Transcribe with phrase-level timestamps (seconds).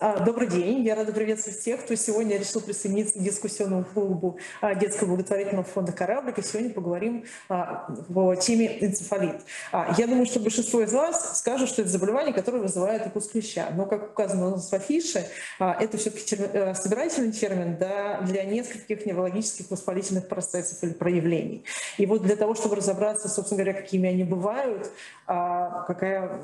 [0.00, 0.84] А, добрый день.
[0.84, 5.90] Я рада приветствовать всех, кто сегодня решил присоединиться к дискуссионному клубу а, детского благотворительного фонда
[5.90, 6.38] «Кораблик».
[6.38, 9.40] И сегодня поговорим а, о теме энцефалит.
[9.72, 13.70] Я думаю, что большинство из вас скажут, что это заболевание, которое вызывает укус клеща.
[13.74, 15.26] Но, как указано у нас в афише,
[15.58, 21.64] это все-таки э, собирательный термин да, для нескольких неврологических воспалительных процессов или проявлений.
[21.96, 24.92] И вот для того, чтобы разобраться, собственно говоря, какими они бывают,
[25.26, 26.40] какая,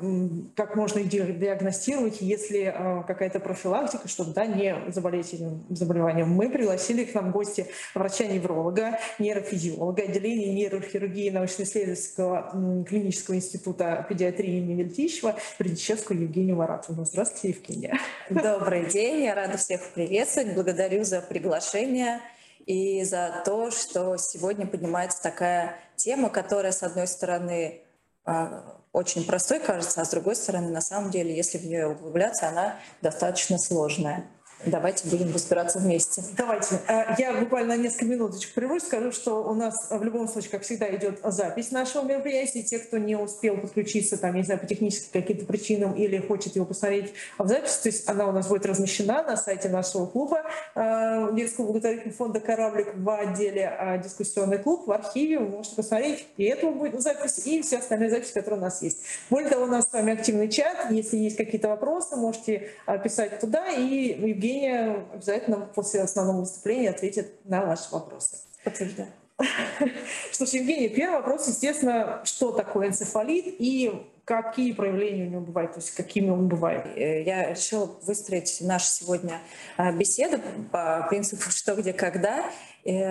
[0.55, 1.07] как можно их
[1.39, 6.29] диагностировать, если какая-то профилактика, чтобы да, не заболеть этим заболеванием.
[6.29, 15.35] Мы пригласили к нам гости врача-невролога, нейрофизиолога, отделения нейрохирургии научно-исследовательского клинического института педиатрии имени Вельтищева,
[15.59, 17.05] Придичевскую Евгению Маратовну.
[17.05, 17.99] Здравствуйте, Евгения.
[18.31, 20.55] Добрый день, я рада всех приветствовать.
[20.55, 22.21] Благодарю за приглашение
[22.65, 27.81] и за то, что сегодня поднимается такая тема, которая, с одной стороны,
[28.25, 32.47] а, очень простой кажется, а с другой стороны, на самом деле, если в нее углубляться,
[32.47, 34.25] она достаточно сложная.
[34.65, 36.23] Давайте будем разбираться вместе.
[36.35, 36.79] Давайте.
[36.87, 40.93] Э, я буквально несколько минуточек прервусь, скажу, что у нас в любом случае, как всегда,
[40.95, 42.63] идет запись нашего мероприятия.
[42.63, 46.65] Те, кто не успел подключиться, там, не знаю, по техническим каким-то причинам или хочет его
[46.65, 51.29] посмотреть в записи, то есть она у нас будет размещена на сайте нашего клуба э,
[51.33, 55.39] детского благотворительного фонда «Кораблик» в отделе э, «Дискуссионный клуб» в архиве.
[55.39, 58.99] Вы можете посмотреть и эту будет запись, и все остальные записи, которые у нас есть.
[59.29, 60.89] Более того, у нас с вами активный чат.
[60.89, 62.71] Если есть какие-то вопросы, можете
[63.03, 68.37] писать туда, и Евгений Евгения обязательно после основного выступления ответит на ваши вопросы.
[68.63, 69.09] Подтверждаю.
[70.31, 73.91] Что ж, Евгений, первый вопрос, естественно, что такое энцефалит и
[74.23, 76.85] какие проявления у него бывают, то есть какими он бывает?
[76.95, 79.41] Э, я решила выстроить нашу сегодня
[79.75, 80.39] а, беседу
[80.71, 82.45] по принципу «что, где, когда»,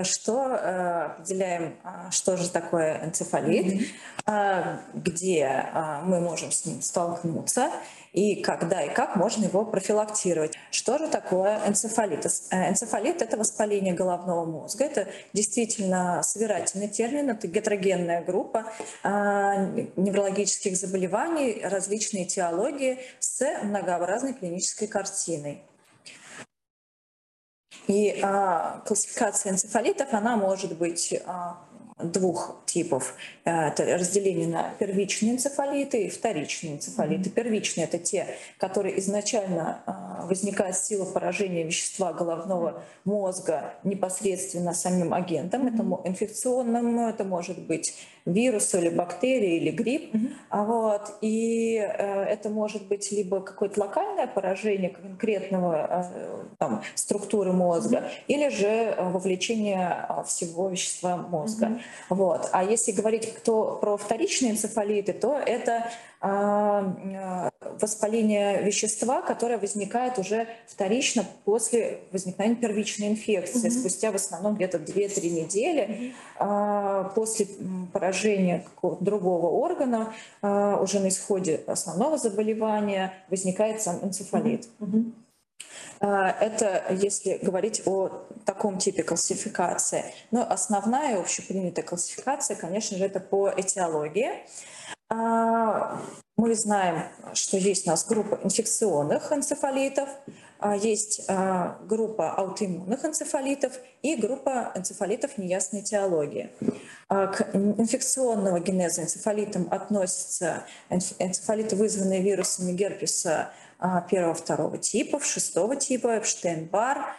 [0.05, 3.89] что э, определяем, а, что же такое энцефалит,
[4.27, 4.79] mm-hmm.
[4.95, 5.67] где
[6.05, 7.71] мы можем с ним столкнуться,
[8.15, 10.55] и когда и как можно его профилактировать.
[10.71, 12.25] Что же такое энцефалит?
[12.51, 14.85] Э, энцефалит— это воспаление головного мозга.
[14.85, 24.87] Это действительно собирательный термин, это гетерогенная группа а, неврологических заболеваний, различные теологии с многообразной клинической
[24.87, 25.63] картиной.
[27.87, 31.59] И а, классификация энцефалитов, она может быть а,
[31.99, 33.15] двух типов.
[33.45, 37.31] Э, это разделение на первичные энцефалиты и вторичные энцефалиты.
[37.31, 38.27] Первичные— это те,
[38.59, 45.67] которые изначально э, возникают с силы поражения вещества головного мозга непосредственно самим агентом.
[45.67, 47.95] Это инфекционным, это может быть
[48.27, 50.15] вирус или бактерия или грипп.
[50.15, 50.67] Mm-hmm.
[50.67, 51.13] Вот.
[51.21, 56.11] И э, это может быть либо какое-то локальное поражение конкретного
[56.59, 58.11] там, структуры мозга, mm-hmm.
[58.29, 61.67] или же вовлечение всего вещества мозга.
[61.67, 61.81] Mm-hmm.
[62.09, 62.49] Вот.
[62.53, 65.91] А если говорить кто про вторичные энцефалиты, то это
[66.21, 67.51] а,
[67.81, 73.81] воспаление вещества, которое возникает уже вторично после возникновения первичной инфекции, mm-hmm.
[73.81, 77.15] спустя в основном где-то 2-3 недели mm-hmm.
[77.15, 77.47] после
[77.93, 84.69] поражения какого-то другого органа, а, уже на исходе основного заболевания возникает сам энцефалит.
[84.81, 85.13] Mm-hmm.
[86.01, 90.05] Это если говорить о таком типе классификации.
[90.31, 94.31] Но основная общепринятая классификация, конечно же, это по этиологии.
[95.11, 96.01] А,
[96.37, 100.09] мы знаем, что есть у нас группа инфекционных энцефалитов,
[100.59, 106.51] а, есть а, группа аутоиммунных энцефалитов и группа энцефалитов неясной теологии.
[107.09, 113.53] К инфекционного генеза энцефалитам относятся энцефалиты, вызванные вирусами герпеса
[114.11, 117.15] первого-второго типов, шестого типа, Эпштейн-Бар,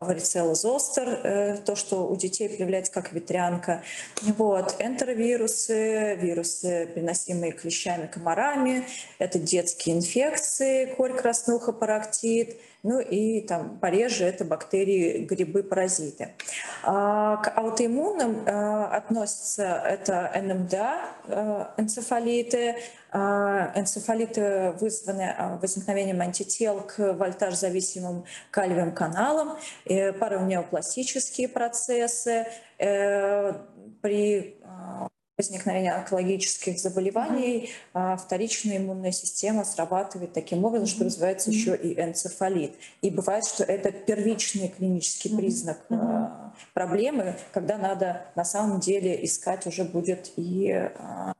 [0.00, 3.82] варицелла зостер, э, то, что у детей появляется как ветрянка.
[4.22, 4.76] Вот.
[4.78, 8.86] Энтеровирусы, вирусы, переносимые клещами, комарами,
[9.18, 16.34] это детские инфекции, корь краснуха, парактит, ну и там пореже это бактерии, грибы, паразиты.
[16.84, 27.14] А, к аутоиммунным относятся это НМДА, э, энцефалиты, а, энцефалиты вызваны а, возникновением антител к
[27.14, 29.56] вольтаж-зависимым калиевым каналам,
[29.86, 32.46] паронеопластические процессы.
[32.78, 33.54] Э,
[34.02, 34.56] при
[35.36, 38.16] возникновения онкологических заболеваний mm-hmm.
[38.16, 41.54] вторичная иммунная система срабатывает таким образом, что развивается mm-hmm.
[41.54, 42.74] еще и энцефалит.
[43.02, 45.36] И бывает, что это первичный клинический mm-hmm.
[45.36, 45.86] признак
[46.72, 51.34] проблемы, когда надо на самом деле искать уже будет и а,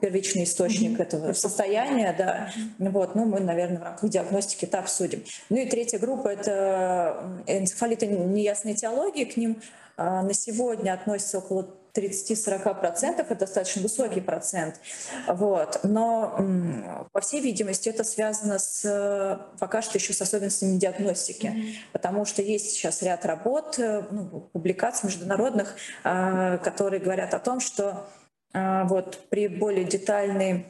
[0.00, 1.02] первичный источник mm-hmm.
[1.02, 2.50] этого состояния, да.
[2.78, 2.90] Mm-hmm.
[2.90, 5.24] Вот, ну, мы, наверное, в рамках диагностики это обсудим.
[5.48, 9.60] Ну и третья группа— это энцефалиты неясной теологии, к ним
[9.96, 14.80] а, на сегодня относится около 30-40%, это достаточно высокий процент.
[15.26, 15.80] Вот.
[15.82, 21.74] Но, по всей видимости, это связано с, пока что еще с особенностями диагностики, mm-hmm.
[21.92, 27.60] потому что есть сейчас ряд работ, э, ну, публикаций международных, э, которые говорят о том,
[27.60, 28.21] что э,
[28.54, 30.66] вот при более детальной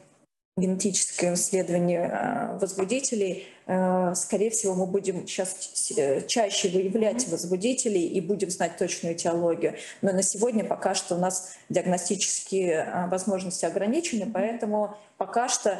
[0.55, 8.21] генетическое исследование э, возбудителей, э, скорее всего, мы будем сейчас э, чаще выявлять возбудителей и
[8.21, 9.75] будем знать точную этиологию.
[10.03, 15.79] Но на сегодня пока что у нас диагностические возможности ограничены, поэтому пока что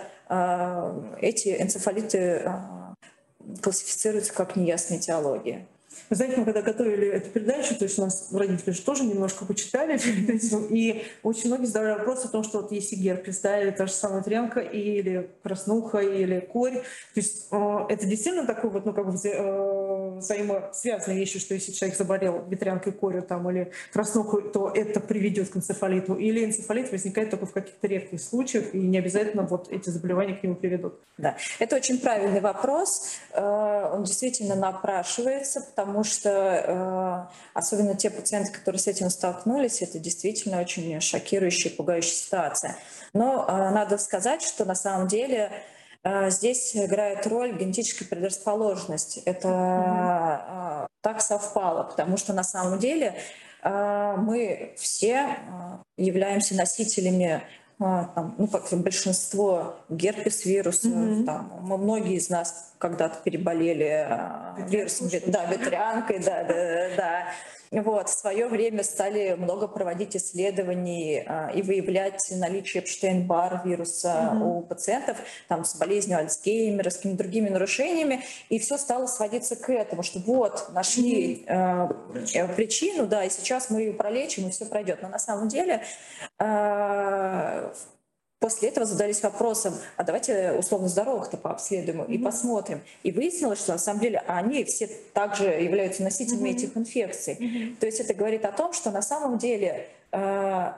[1.22, 2.52] эти энцефалиты
[3.62, 5.68] классифицируются как неясная этиология.
[6.10, 9.45] Вы знаете, мы когда готовили эту передачу, то есть у нас родители же тоже немножко
[9.45, 13.62] почитали перед этим, и очень многие задавали вопрос о том, что вот если герпес, да,
[13.62, 16.84] или та же самая трянка, или краснуха, или корь, то
[17.16, 21.98] есть э, это действительно такой вот, ну, как бы э, взаимосвязанные вещи, что если человек
[21.98, 27.46] заболел ветрянкой, корью там, или краснухой, то это приведет к энцефалиту, или энцефалит возникает только
[27.46, 30.94] в каких-то редких случаях, и не обязательно вот эти заболевания к нему приведут.
[31.18, 38.52] Да, это очень правильный вопрос, э, он действительно напрашивается, потому что э, особенно те пациенты,
[38.52, 42.76] которые с этим столкнулись, это действительно очень шокирующая и пугающая ситуация.
[43.14, 45.52] Но э, надо сказать, что на самом деле
[46.04, 49.18] э, здесь играет роль генетическая предрасположенность.
[49.26, 50.88] Это mm-hmm.
[51.02, 53.16] так совпало, потому что на самом деле
[53.66, 55.38] мы все
[55.96, 57.44] являемся носителями
[57.78, 61.25] там, ну, как большинство герпес вирусов, mm-hmm.
[61.25, 64.08] там, мы, многие из нас когда-то переболели
[64.70, 67.25] вирусом, да, ветрянкой, да, да, да.
[67.81, 74.44] Вот, в свое время стали много проводить исследований а, и выявлять наличие Эпштейн-Бар вируса mm-hmm.
[74.44, 75.18] у пациентов
[75.48, 80.20] там, с болезнью Альцгеймера, с какими-то другими нарушениями, и все стало сводиться к этому, что
[80.20, 82.28] вот, нашли mm-hmm.
[82.36, 85.02] э, причину, да, и сейчас мы ее пролечим, и все пройдет.
[85.02, 85.81] Но на самом деле
[86.38, 87.74] э,
[88.44, 92.13] После этого задались вопросом, а давайте условно здоровых-то пообследуем mm-hmm.
[92.13, 92.81] и посмотрим.
[93.01, 96.54] И выяснилось, что на самом деле они все также являются носителями mm-hmm.
[96.54, 97.38] этих инфекций.
[97.40, 97.75] Mm-hmm.
[97.78, 100.74] То есть это говорит о том, что на самом деле э,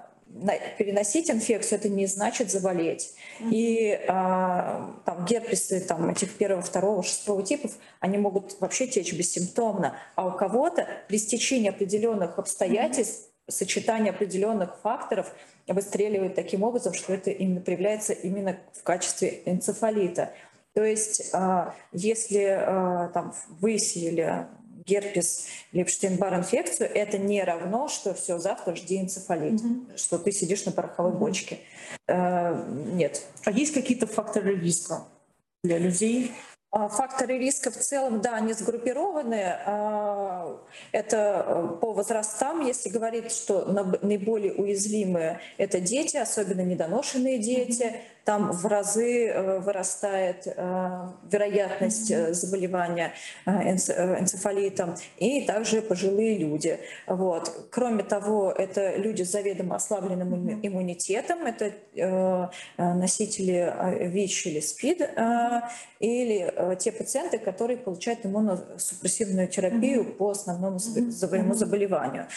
[0.77, 3.15] переносить инфекцию это не значит заболеть.
[3.39, 3.49] Mm-hmm.
[3.49, 9.95] И э, там герпесы там, этих первого, второго, шестого типов, они могут вообще течь бессимптомно.
[10.13, 15.31] А у кого-то при стечении определенных обстоятельств mm-hmm сочетание определенных факторов
[15.67, 20.33] выстреливает таким образом, что это именно проявляется именно в качестве энцефалита.
[20.73, 24.47] То есть а, если а, там выяснили
[24.85, 29.97] герпес или Эпштейн-Бар инфекцию, это не равно, что все, завтра жди энцефалит, mm-hmm.
[29.97, 31.17] что ты сидишь на пороховой mm-hmm.
[31.17, 31.59] бочке.
[32.07, 32.63] Э,
[32.93, 33.23] нет.
[33.45, 35.07] А есть какие-то факторы риска
[35.63, 36.31] для людей,
[36.75, 39.57] факторы риска в целом, да, они сгруппированы.
[39.65, 40.59] А,
[40.91, 43.65] это э, по возрастам, если говорить, что
[44.01, 52.33] наиболее уязвимые— это дети, особенно недоношенные дети, там в разы э, вырастает э, вероятность э,
[52.33, 53.13] заболевания
[53.45, 56.79] энцефалитом, и также пожилые люди.
[57.05, 57.67] Вот.
[57.69, 61.73] Кроме того, это люди с заведомо ослабленным иммунитетом, это
[62.77, 63.73] носители
[64.07, 65.09] ВИЧ или СПИД,
[65.99, 72.27] или те пациенты, которые получают иммуносупрессивную терапию по основному своему заболеванию.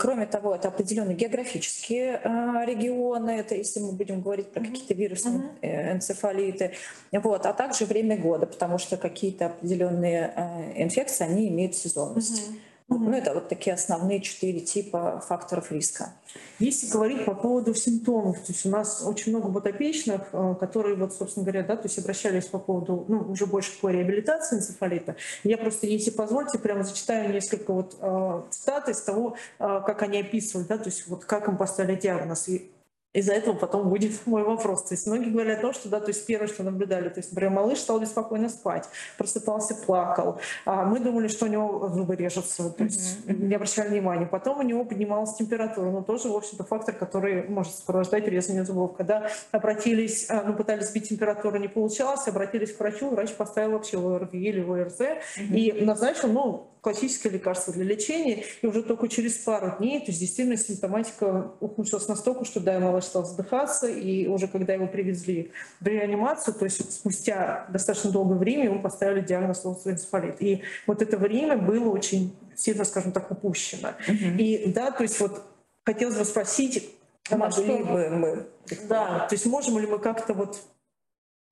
[0.00, 2.20] Кроме того, это определенные географические
[2.66, 5.21] регионы, это если мы будем говорить про какие-то вирусы.
[5.62, 6.72] Энцефалиты,
[7.12, 12.48] вот, а также время года, потому что какие-то определенные э, инфекции, они имеют сезонность.
[12.50, 12.56] Uh-huh.
[12.98, 16.12] Ну, это вот такие основные четыре типа факторов риска.
[16.58, 21.14] Если говорить по поводу симптомов, то есть у нас очень много подопечных, э, которые, вот,
[21.14, 25.16] собственно говоря, да, то есть обращались по поводу, ну, уже больше по реабилитации энцефалита.
[25.44, 30.20] Я просто, если позволите, прямо зачитаю несколько вот э, цитат из того, э, как они
[30.20, 32.48] описывают, да, то есть вот как им поставили диагноз.
[32.48, 32.70] И
[33.12, 34.84] из-за этого потом будет мой вопрос.
[34.84, 37.32] То есть многие говорят о том, что, да, то есть первое, что наблюдали, то есть,
[37.32, 38.88] например, малыш стал беспокойно спать,
[39.18, 40.40] просыпался, плакал.
[40.64, 43.44] А мы думали, что у него зубы режутся, то есть mm-hmm.
[43.44, 44.26] не обращали внимания.
[44.26, 48.96] Потом у него поднималась температура, но тоже, в общем-то, фактор, который может сопровождать резание зубов.
[48.96, 53.98] Когда обратились, а, ну, пытались сбить температуру, не получалось, обратились к врачу, врач поставил вообще
[53.98, 55.54] ОРВИ или ОРЗ mm-hmm.
[55.54, 60.18] и назначил, ну, классическое лекарство для лечения, и уже только через пару дней, то есть
[60.18, 65.86] действительно симптоматика ухудшилась настолько, что да, малыш стал задыхаться, и уже когда его привезли в
[65.86, 70.42] реанимацию, то есть спустя достаточно долгое время ему поставили диагноз энцефалит.
[70.42, 73.90] И вот это время было очень сильно, скажем так, упущено.
[74.08, 74.38] Угу.
[74.38, 75.40] И да, то есть вот
[75.86, 76.90] хотелось бы спросить,
[77.30, 78.46] могли бы мы...
[78.88, 80.58] Да, то есть можем ли мы как-то вот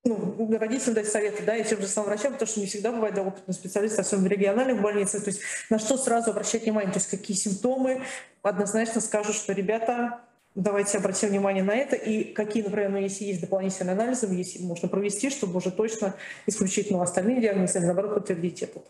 [0.04, 3.14] ну, родителям дать советы, да, и тем же самым врачам, потому что не всегда бывает
[3.14, 6.98] да, опытный специалист, особенно в региональных больницах, то есть на что сразу обращать внимание, то
[6.98, 8.02] есть какие симптомы,
[8.42, 10.20] однозначно скажут, что ребята,
[10.54, 14.88] давайте обратим внимание на это, и какие, например, ну, если есть дополнительные анализы, если можно
[14.88, 16.14] провести, чтобы уже точно
[16.46, 18.84] исключить ну, остальные диагнозы, наоборот подтвердить этот.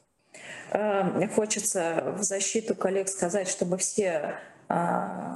[0.70, 4.36] Эм, хочется в защиту коллег сказать, чтобы все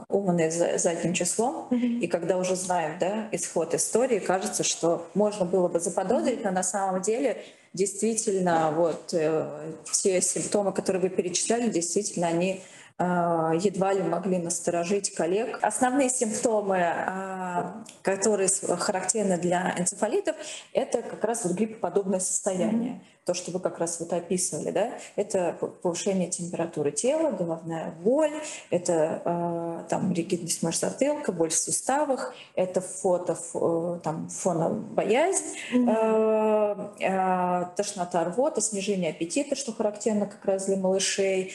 [0.08, 1.98] умные задним числом, mm-hmm.
[2.00, 6.62] и когда уже знаем да, исход истории, кажется, что можно было бы заподозрить, но на
[6.62, 12.64] самом деле действительно вот э, те симптомы, которые вы перечисляли, действительно они а,
[12.98, 15.58] едва ли могли насторожить коллег.
[15.62, 20.36] Основные симптомы, а, которые характерны для энцефалитов,
[20.72, 22.92] это как раз вот гриппоподобное состояние.
[22.92, 28.34] Mm-hmm то, что вы как раз вот описывали, да, это повышение температуры тела, головная боль,
[28.70, 37.64] это э, там ригидность мышц затылка, боль в суставах, это фото, э, там фонобоязнь, э,
[37.76, 41.54] тошнота, рвота, снижение аппетита, что характерно как раз для малышей,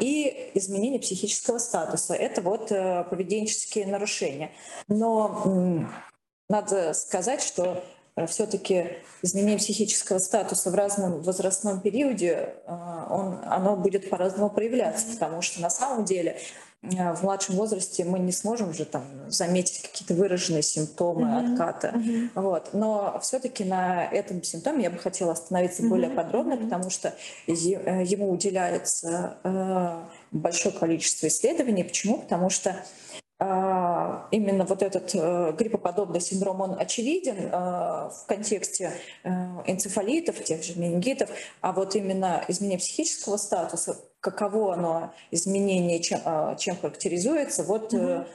[0.00, 2.14] и изменение психического статуса.
[2.14, 4.52] Это вот э, поведенческие нарушения.
[4.88, 5.86] Но
[6.48, 7.82] надо сказать, что
[8.16, 12.72] Э, все-таки изменение психического статуса в разном возрастном периоде, э,
[13.10, 16.38] он, оно будет по-разному проявляться, потому что на самом деле
[16.82, 21.52] в младшем возрасте мы не сможем уже там заметить какие-то выраженные симптомы mm-hmm.
[21.52, 21.88] отката.
[21.94, 22.30] Mm-hmm.
[22.34, 22.70] Вот.
[22.72, 25.88] Но все-таки на этом симптоме я бы хотела остановиться mm-hmm.
[25.88, 27.14] более подробно, потому что
[27.46, 29.36] ему уделяется
[30.32, 31.84] большое количество исследований.
[31.84, 32.18] Почему?
[32.18, 32.76] Потому что
[34.30, 38.92] именно вот этот э, гриппоподобный синдром, он очевиден э, в контексте
[39.24, 39.30] э,
[39.66, 41.28] энцефалитов, тех же менингитов,
[41.60, 46.20] а вот именно изменение психического статуса, каково оно изменение, чем,
[46.56, 48.26] чем характеризуется, вот mm-hmm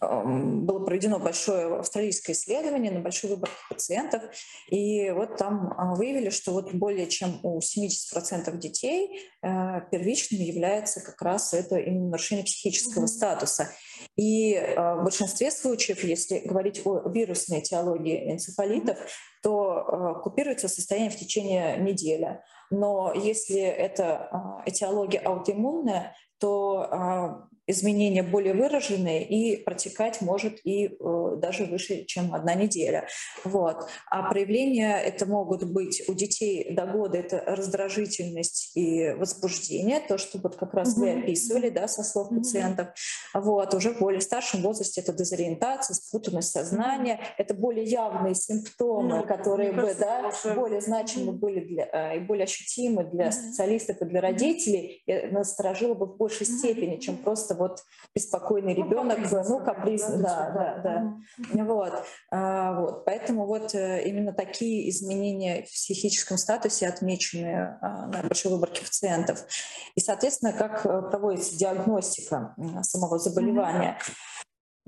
[0.00, 4.22] было проведено большое австралийское исследование на большой выбор пациентов,
[4.68, 11.00] и вот там а, выявили, что вот более чем у 70% детей э, первичным является
[11.00, 13.08] как раз это именно нарушение психического mm-hmm.
[13.08, 13.70] статуса.
[14.16, 18.98] И э, в большинстве случаев, если говорить о вирусной этиологии энцефалитов,
[19.42, 22.40] то э, купируется состояние в течение недели.
[22.70, 31.36] Но если это а, этиология аутоиммунная, то изменения более выраженные и протекать может и э,
[31.36, 33.06] даже выше, чем одна неделя.
[33.44, 33.88] Вот.
[34.10, 40.38] А проявления это могут быть у детей до года это раздражительность и возбуждение, то, что
[40.38, 41.00] вот как раз mm-hmm.
[41.00, 42.38] вы описывали, да, со слов mm-hmm.
[42.38, 42.88] пациентов.
[43.34, 43.74] Вот.
[43.74, 47.34] Уже в более старшем возрасте это дезориентация, спутанность сознания, mm-hmm.
[47.38, 49.26] это более явные симптомы, mm-hmm.
[49.26, 51.36] которые бы, да, более значимы mm-hmm.
[51.36, 53.32] были для, э, и более ощутимы для mm-hmm.
[53.32, 56.58] специалистов и для родителей, и насторожило бы в большей mm-hmm.
[56.58, 57.84] степени, чем просто вот
[58.14, 61.14] беспокойный ну, ребенок, ну, капризный, да, да, да.
[61.52, 61.64] да.
[61.64, 61.92] Вот.
[62.30, 63.04] А, вот.
[63.04, 69.44] Поэтому вот э, именно такие изменения в психическом статусе отмечены а, на большой выборке пациентов.
[69.94, 73.98] И, соответственно, как э, проводится диагностика самого заболевания.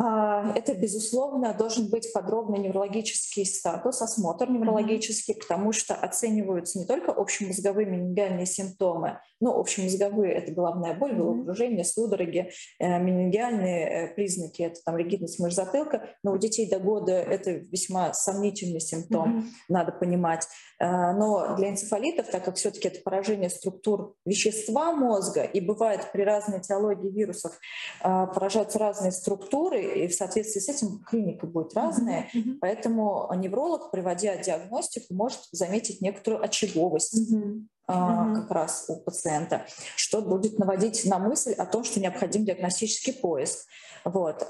[0.01, 7.11] А, это, безусловно, должен быть подробный неврологический статус, осмотр неврологический, потому что оцениваются не только
[7.11, 12.51] общемозговые менингиальные симптомы, ну, общемозговые— это головная боль, головокружение, судороги,
[12.81, 17.51] э, менингиальные э, признаки— это там ригидность мышц затылка, но у детей до года это
[17.53, 19.45] весьма сомнительный симптом, mm-hmm.
[19.69, 20.47] надо понимать.
[20.81, 26.23] Э, но для энцефалитов, так как все-таки это поражение структур вещества мозга, и бывает при
[26.23, 27.59] разной теологии вирусов
[28.01, 32.29] поражаются разные структуры, и в соответствии с этим клиника будет разная.
[32.35, 32.59] Mm-hmm.
[32.61, 37.33] Поэтому невролог, проводя диагностику, может заметить некоторую очаговость.
[37.33, 37.67] Mm-hmm.
[37.91, 38.35] Uh-huh.
[38.35, 39.65] как раз у пациента,
[39.97, 43.67] что будет наводить на мысль о том, что необходим диагностический поиск.
[44.05, 44.47] Вот.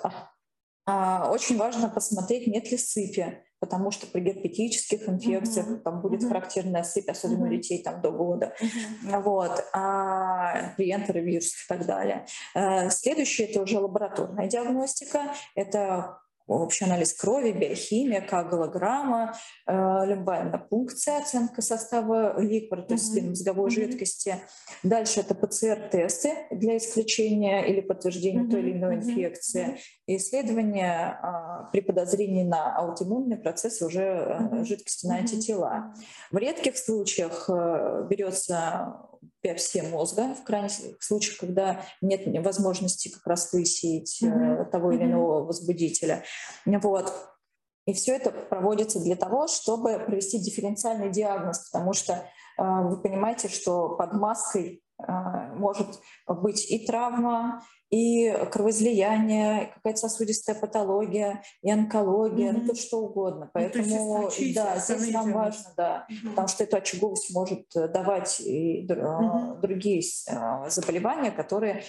[0.87, 5.81] А, очень важно посмотреть, нет ли сыпи, потому что при герпетических инфекциях uh-huh.
[5.81, 6.29] там будет uh-huh.
[6.29, 7.55] характерная сыпь, особенно uh-huh.
[7.55, 8.55] у детей там до года.
[8.61, 9.23] Uh-huh.
[9.23, 9.65] Вот.
[9.73, 12.27] А при энтеровирусах и так далее.
[12.55, 15.35] Э, следующее— это уже лабораторная диагностика.
[15.55, 19.35] Это общий анализ крови, биохимия, коагулограмма,
[19.67, 23.29] э, любая пункция, оценка состава ликвора, то есть mm-hmm.
[23.29, 23.75] мозговой mm-hmm.
[23.75, 24.37] жидкости.
[24.83, 28.51] Дальше это ПЦР-тесты для исключения или подтверждения mm-hmm.
[28.51, 29.67] той или иной инфекции.
[29.67, 29.79] Mm-hmm.
[30.07, 34.65] И исследования а, при подозрении на аутоиммунные процессы уже mm-hmm.
[34.65, 35.93] жидкости на антитела.
[35.95, 36.05] Mm-hmm.
[36.33, 38.97] В редких случаях э, берется
[39.43, 44.71] биопсия мозга, в крайних случаях, когда нет возможности как раз выяснить mm-hmm.
[44.71, 46.25] того или иного возбудителя.
[46.67, 47.13] Вот.
[47.87, 52.23] И все это проводится для того, чтобы провести дифференциальный диагноз, потому что э,
[52.59, 55.13] вы понимаете, что под маской э,
[55.55, 62.61] может быть и травма, и кровоизлияние, какая-то сосудистая патология, и онкология, mm-hmm.
[62.63, 63.51] ну, то что угодно.
[63.53, 66.31] Поэтому, ну, есть, да, здесь нам важно, да, mm-hmm.
[66.31, 69.61] потому что эту очаговость может давать и mm-hmm.
[69.61, 70.03] другие
[70.69, 71.83] заболевания, которые а,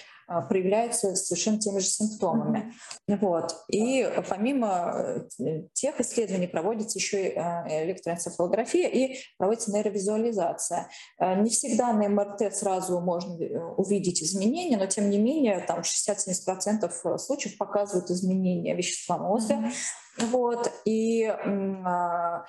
[0.48, 2.72] проявляются совершенно теми же симптомами.
[3.08, 3.52] Вот.
[3.68, 10.88] И помимо э, тех исследований проводится еще и э, электроэнцефалография и проводится нейровизуализация.
[11.18, 13.34] Э, не всегда на МРТ сразу можно
[13.76, 19.54] увидеть изменения, но тем не менее там 60-70% случаев показывают изменения вещества мозга.
[19.54, 20.26] Mm-hmm.
[20.26, 20.70] Вот.
[20.84, 22.44] И а,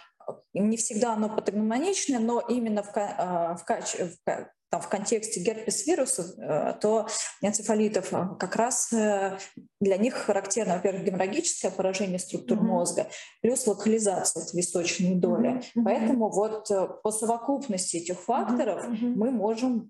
[0.54, 7.06] не всегда оно патогномоничное, но именно в, в, в там, в контексте герпес-вирусов, э, то
[7.42, 9.38] энцефалитов э, как раз э,
[9.82, 12.62] для них характерно, во-первых, геморрагическое поражение структур mm-hmm.
[12.62, 13.08] мозга,
[13.42, 15.56] плюс локализация этой височной доли.
[15.76, 15.84] Mm-hmm.
[15.84, 16.70] Поэтому вот
[17.04, 19.14] по совокупности этих факторов mm-hmm.
[19.16, 19.90] мы можем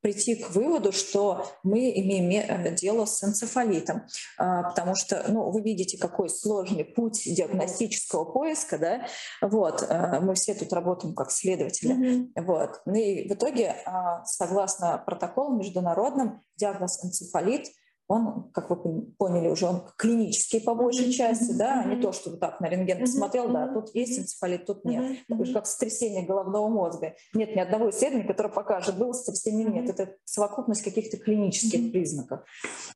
[0.00, 4.06] прийти к выводу, что мы имеем э, дело с энцефалитом,
[4.38, 9.06] а, потому что, ну, вы видите, какой сложный путь диагностического поиска, да,
[9.40, 12.44] вот, э, мы все тут работаем как следователи, mm-hmm.
[12.44, 17.66] вот, ну и в итоге, а, согласно протоколу международным, диагноз энцефалит–
[18.10, 22.40] он, как вы поняли уже, он клинический по большей части, да, не то, что вот
[22.40, 25.24] так на рентген посмотрел, да, тут есть энцефалит, тут нет.
[25.28, 27.14] Такое же, как сотрясение головного мозга.
[27.34, 29.88] Нет ни одного исследования, которое покажет, было сотрясение, нет.
[29.88, 32.40] Это совокупность каких-то клинических признаков.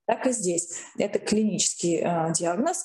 [0.05, 0.81] Так и здесь.
[0.99, 2.85] Это клинический э, диагноз,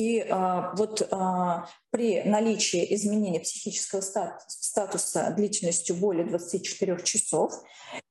[0.00, 7.52] и а, вот а, при наличии изменения психического стат статуса длительностью более 24 часов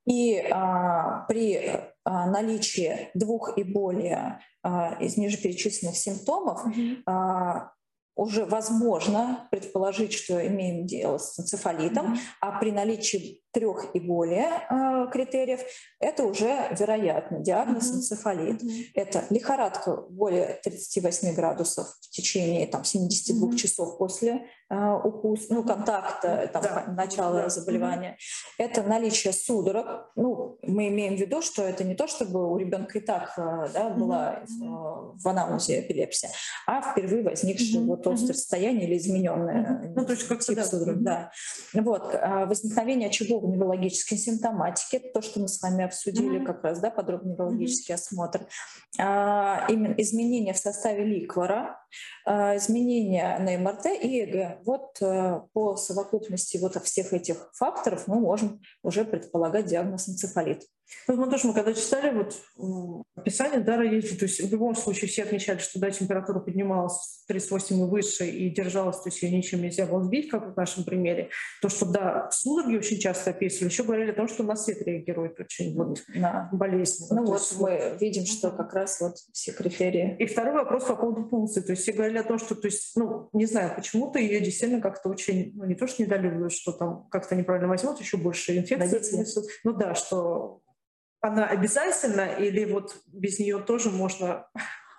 [0.06, 7.02] и а, при а, наличии двух и более а, из ниже перечисленных симптомов mm-hmm.
[7.06, 7.72] а,
[8.14, 12.18] уже возможно предположить, что имеем дело с энцефалитом, mm-hmm.
[12.40, 15.60] а при наличии трех и более э, критериев
[15.98, 17.96] это уже вероятно диагноз mm-hmm.
[17.96, 18.62] энцефалит.
[18.62, 18.84] Mm-hmm.
[18.94, 23.56] Это лихорадка более 38 градусов в течение там, 72 mm-hmm.
[23.56, 26.84] часов после э, укуса, ну, контакта, там, да.
[26.88, 27.48] начала да.
[27.48, 28.16] заболевания.
[28.58, 30.10] Это наличие судорог.
[30.16, 33.68] Ну, мы имеем в виду, что это не то, чтобы у ребенка и так э,
[33.74, 35.12] да, была mm-hmm.
[35.16, 36.30] в анамнезе эпилепсия,
[36.66, 37.86] а впервые возникшее mm-hmm.
[37.86, 39.92] вот острое состояние или измененное mm-hmm.
[39.96, 41.02] ну, то есть как тип судорог.
[41.02, 41.30] Да.
[41.74, 42.14] Вот.
[42.46, 46.46] Возникновение очагов неврологической симптоматике, то, что мы с вами обсудили mm-hmm.
[46.46, 47.98] как раз, да, подробный неврологический mm-hmm.
[47.98, 48.46] осмотр,
[48.98, 51.79] а, именно изменения в составе ликвора, а,
[52.26, 54.60] изменения на МРТ и ЭГ.
[54.64, 60.64] Вот а, по совокупности вот всех этих факторов мы можем уже предполагать диагноз энцефалит.
[61.08, 62.36] Ну, мы тоже, мы когда читали вот
[63.16, 67.80] описание да, родителей, то есть в любом случае все отмечали, что да, температура поднималась 38
[67.80, 71.30] и выше и держалась, то есть ее ничем нельзя было сбить, как в нашем примере.
[71.62, 75.38] То, что да, судороги очень часто описывали, еще говорили о том, что на свет реагирует
[75.40, 77.20] очень вот, на болезненно.
[77.20, 80.16] Ну вот есть, мы вот, видим, что как раз вот все критерии.
[80.18, 81.60] И второй вопрос по поводу функции.
[81.60, 84.80] То есть все говорили о том, что, то есть, ну, не знаю, почему-то ее действительно
[84.80, 89.26] как-то очень, ну, не то, что недолюбливают, что там как-то неправильно возьмут, еще больше инфекции.
[89.64, 90.59] Ну да, что
[91.20, 94.46] она обязательно или вот без нее тоже можно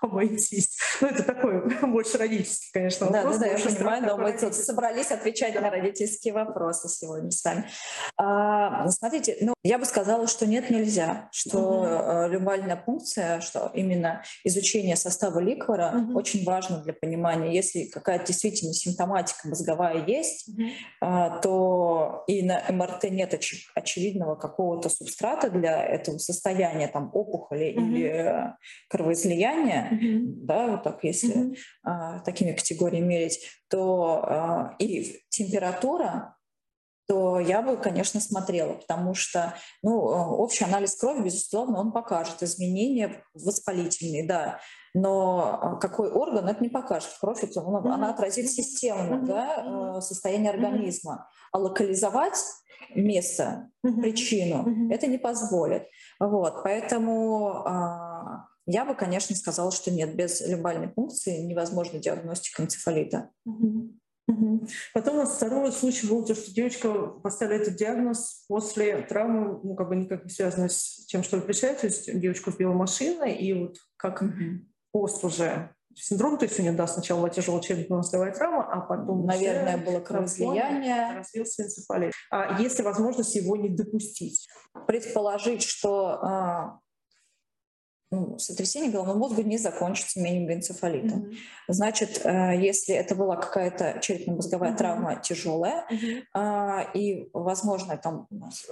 [0.12, 0.78] обойтись?
[1.00, 3.38] Ну, это такой больше родительский, конечно, вопрос.
[3.38, 7.70] Да, да, я понимаю, но мы тут собрались отвечать на родительские вопросы сегодня с вами.
[8.18, 12.34] А, смотрите, ну, я бы сказала, что нет, нельзя, что угу.
[12.34, 16.18] люмбальная пункция, что именно изучение состава ликвора угу.
[16.18, 17.54] очень важно для понимания.
[17.54, 20.64] Если какая-то действительно симптоматика мозговая есть, угу.
[21.02, 27.74] а, то и на МРТ нет оч- очевидного какого-то субстрата для этого состояния, там, опухоли
[27.76, 27.86] угу.
[27.86, 28.56] или
[28.90, 30.46] кровоизлияния, угу.
[30.46, 31.56] да, вот так, если угу.
[31.84, 36.36] а, такими категориями мерить, то а, и температура,
[37.08, 43.24] то я бы, конечно, смотрела, потому что ну, общий анализ крови, безусловно, он покажет изменения
[43.34, 44.60] воспалительные, да,
[44.94, 47.10] но а, какой орган это не покажет.
[47.20, 47.92] Кровь это, ну, mm-hmm.
[47.92, 49.26] она отразит системно mm-hmm.
[49.26, 51.48] да, состояние организма, mm-hmm.
[51.54, 52.40] а локализовать
[52.96, 54.02] место, mm-hmm.
[54.02, 54.94] причину mm-hmm.
[54.94, 55.84] это не позволит.
[56.20, 58.11] Вот, поэтому а,
[58.65, 63.30] я бы, конечно, сказала, что нет, без люмбальной пункции невозможна диагностика энцефалита.
[64.93, 69.76] Потом у нас второй случай был, то, что девочка поставила этот диагноз после травмы, ну,
[69.76, 73.54] как бы никак не связано с тем, что пришли, то есть девочку сбила машина, и
[73.54, 74.60] вот как mm-hmm.
[74.91, 79.26] пост уже синдром, то есть у нее, да, сначала была тяжелая черепно-мозговая травма, а потом...
[79.26, 81.17] Наверное, было кровоизлияние.
[81.17, 82.13] Развился энцефалит.
[82.30, 84.47] А есть ли возможность его не допустить?
[84.88, 86.80] Предположить, что а,
[88.12, 91.24] ну, сотрясение головного мозга не закончится менингоэнцефалитом.
[91.24, 91.36] Mm-hmm.
[91.69, 94.78] Значит, э, если это была какая-то черепно-мозговая mm-hmm.
[94.78, 96.91] травма тяжелая, mm-hmm.
[96.93, 98.28] и, возможно, там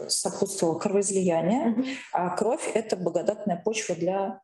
[0.07, 1.87] сопутствовало кровоизлияние, mm-hmm.
[2.11, 4.41] а кровь— это благодатная почва для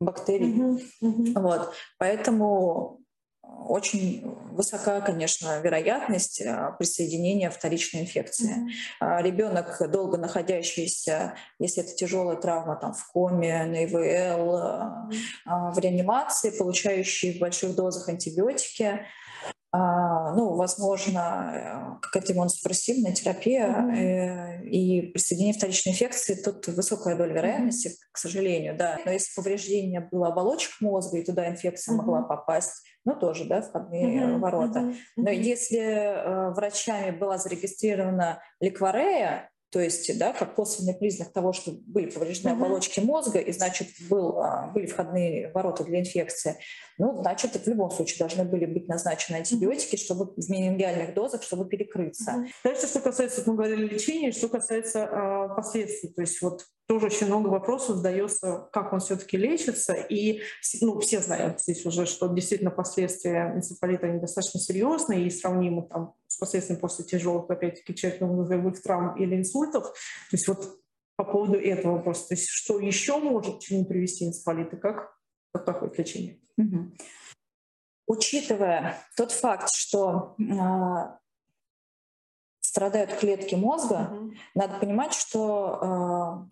[0.00, 0.52] бактерий.
[0.52, 0.82] Mm-hmm.
[1.02, 1.40] Mm-hmm.
[1.40, 1.72] Вот.
[1.98, 3.01] Поэтому
[3.42, 8.56] очень высока, конечно, вероятность а, присоединения вторичной инфекции.
[9.00, 9.22] Mm-hmm.
[9.22, 15.72] Ребенок, долго находящийся, если это тяжелая травма, там, в коме, на ИВЛ, mm-hmm.
[15.72, 19.00] в реанимации, получающий в больших дозах антибиотики,
[19.74, 24.64] ну, возможно, какая-то иммуносупрессивная терапия mm-hmm.
[24.66, 28.08] и присоединение вторичной инфекции, тут высокая доля вероятности, mm-hmm.
[28.12, 28.98] к сожалению, да.
[29.06, 31.96] Но если повреждение было оболочек мозга, и туда инфекция mm-hmm.
[31.96, 34.38] могла попасть, ну, тоже, да, входные mm-hmm.
[34.38, 34.78] ворота.
[34.80, 34.96] Mm-hmm.
[35.16, 41.72] Но если э, врачами была зарегистрирована ликварея, то есть, да, как косвенный признак того, что
[41.72, 42.56] были повреждены uh-huh.
[42.56, 46.58] оболочки мозга, и, значит, был, а, были входные ворота для инфекции,
[46.98, 51.64] ну, значит, в любом случае должны были быть назначены антибиотики, чтобы в менингиальных дозах, чтобы
[51.64, 52.32] перекрыться.
[52.32, 52.48] Uh-huh.
[52.64, 56.10] Дальше, что касается, мы говорили, лечения, что касается э, последствий.
[56.10, 59.94] То есть вот тоже очень много вопросов задается, как он все-таки лечится.
[59.94, 60.42] И
[60.82, 66.14] ну, все знают здесь уже, что действительно последствия энцефалита они достаточно серьезные и сравнимы там,
[66.32, 69.84] с последствиями после тяжелых, опять-таки, черепно-мозговых травм или инсультов.
[69.84, 70.78] То есть вот
[71.16, 75.14] по поводу этого вопроса, то есть что еще может к чему привести энцефалит и как,
[75.52, 76.40] как проходит лечение?
[76.56, 76.92] Угу.
[78.06, 81.16] Учитывая тот факт, что э,
[82.60, 84.32] страдают клетки мозга, угу.
[84.54, 86.48] надо понимать, что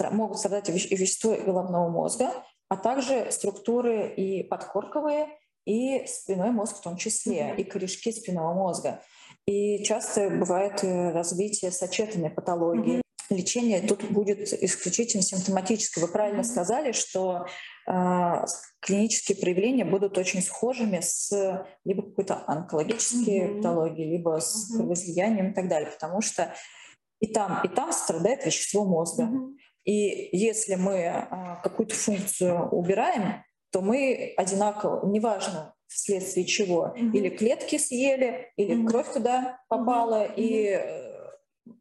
[0.00, 2.32] э, могут страдать и вещества головного мозга,
[2.70, 5.28] а также структуры и подкорковые,
[5.68, 9.02] и спинной мозг в том числе, и корешки спинного мозга.
[9.48, 13.00] И часто бывает э, развитие сочетанной патологии.
[13.30, 16.04] Лечение тут будет исключительно симптоматическое.
[16.04, 17.46] Вы правильно сказали, что
[17.86, 18.44] э,
[18.80, 21.32] клинические проявления будут очень схожими с
[21.86, 23.56] либо какой-то онкологической mm-hmm.
[23.56, 26.54] патологией, либо с кровоизлиянием и так далее, потому что
[27.20, 29.22] и там, и там страдает вещество мозга.
[29.22, 29.54] Mm-hmm.
[29.84, 37.12] И если мы а, какую-то функцию убираем, то мы одинаково, неважно вследствие чего, mm-hmm.
[37.12, 38.86] или клетки съели, или mm-hmm.
[38.86, 40.34] кровь туда попала, mm-hmm.
[40.36, 40.80] и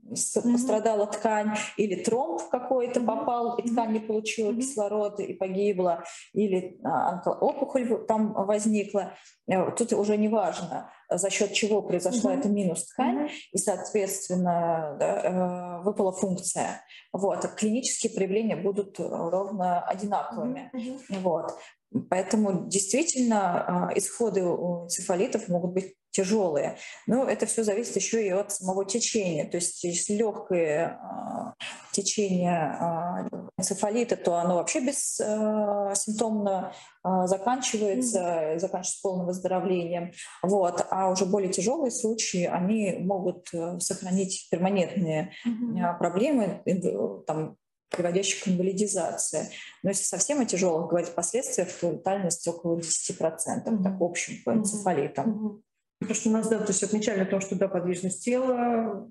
[0.10, 0.52] mm-hmm.
[0.54, 3.06] пострадала ткань, или тромб какой-то mm-hmm.
[3.06, 4.62] попал, и ткань не получила mm-hmm.
[4.62, 9.14] кислорода и погибла, или а, опухоль там возникла.
[9.50, 12.40] Э, тут уже не важно, за счет чего произошла mm-hmm.
[12.40, 13.32] эта минус ткань, mm-hmm.
[13.52, 16.82] и, соответственно, да, э, выпала функция.
[17.14, 17.46] Вот.
[17.56, 20.72] Клинические проявления будут ровно одинаковыми.
[20.74, 21.20] Mm-hmm.
[21.20, 21.52] Вот.
[22.10, 26.78] Поэтому действительно а, исходы у энцефалитов могут быть тяжелые.
[27.06, 29.48] Но это все зависит еще и от самого течения.
[29.50, 36.74] То есть если легкое э, течение э, энцефалита, то оно вообще бессимптомно
[37.06, 38.60] э, э, заканчивается, mm-hmm.
[38.60, 40.12] заканчивается полным выздоровлением.
[40.42, 40.88] Вот.
[40.90, 46.00] А уже более тяжелые случаи, они могут э, сохранить перманентные mm-hmm.
[46.00, 46.64] проблемы,
[47.28, 47.58] там,
[47.90, 49.50] приводящих к инвалидизации.
[49.84, 53.84] Но если совсем о тяжелых говорить последствиях, то летальность около 10%, mm-hmm.
[53.84, 55.30] так в общем, по энцефалитам.
[55.30, 56.08] Mm-hmm.
[56.08, 59.08] То, что у нас, да, то есть отмечали то, что да, подвижность тела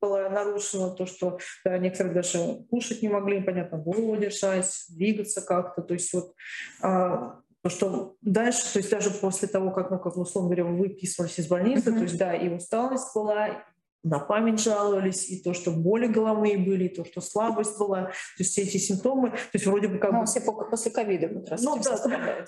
[0.00, 5.82] была нарушена, то, что да, некоторые даже кушать не могли, понятно, голову держать, двигаться как-то,
[5.82, 6.34] то есть вот
[6.82, 11.38] а, то, что дальше, то есть даже после того, как, ну, как условно говоря, выписывались
[11.38, 11.96] из больницы, mm-hmm.
[11.96, 13.64] то есть да, и усталость была,
[14.04, 18.12] на память жаловались, и то, что боли головные были, и то, что слабость была, то
[18.38, 20.26] есть все эти симптомы, то есть вроде бы как ну, бы...
[20.26, 21.96] все после ковида как раз ну, да,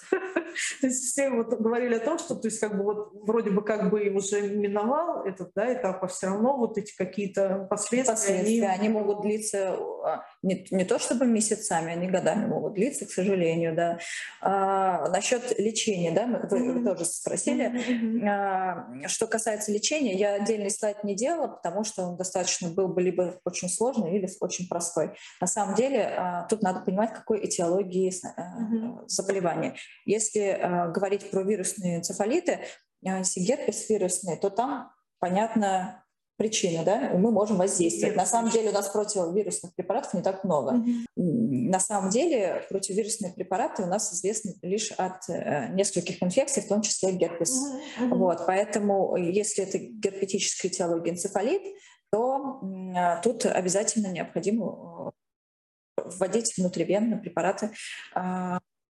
[0.81, 3.63] То есть все вот говорили о том, что то есть как бы вот вроде бы
[3.63, 8.13] как бы уже миновал этот да, этап, а все равно вот эти какие-то последствия...
[8.13, 13.07] Последствия, они, они могут длиться а, не, не то чтобы месяцами, они годами могут длиться,
[13.07, 13.99] к сожалению, да.
[14.41, 18.27] А, насчет лечения, да, мы, вы, вы тоже спросили.
[18.27, 23.03] А, что касается лечения, я отдельный слайд не делала, потому что он достаточно был бы
[23.03, 25.13] либо очень сложный, или очень простой.
[25.41, 29.09] На самом деле а, тут надо понимать, какой этиологии mm-hmm.
[29.09, 29.75] заболевания.
[30.07, 32.61] Если а, говорить про вирусные энцефалиты,
[33.03, 36.00] если герпес вирусный, то там понятно
[36.41, 38.17] причина, да, мы можем воздействовать.
[38.17, 40.73] На самом деле у нас противовирусных препаратов не так много.
[40.73, 41.05] Mm-hmm.
[41.17, 46.81] На самом деле противовирусные препараты у нас известны лишь от э, нескольких инфекций, в том
[46.81, 47.53] числе герпес.
[47.53, 48.15] Mm-hmm.
[48.15, 51.61] Вот, поэтому если это герпетическая этиология энцефалит,
[52.11, 52.63] то
[52.97, 55.13] э, тут обязательно необходимо
[55.99, 57.71] э, вводить внутривенно препараты
[58.17, 58.59] э,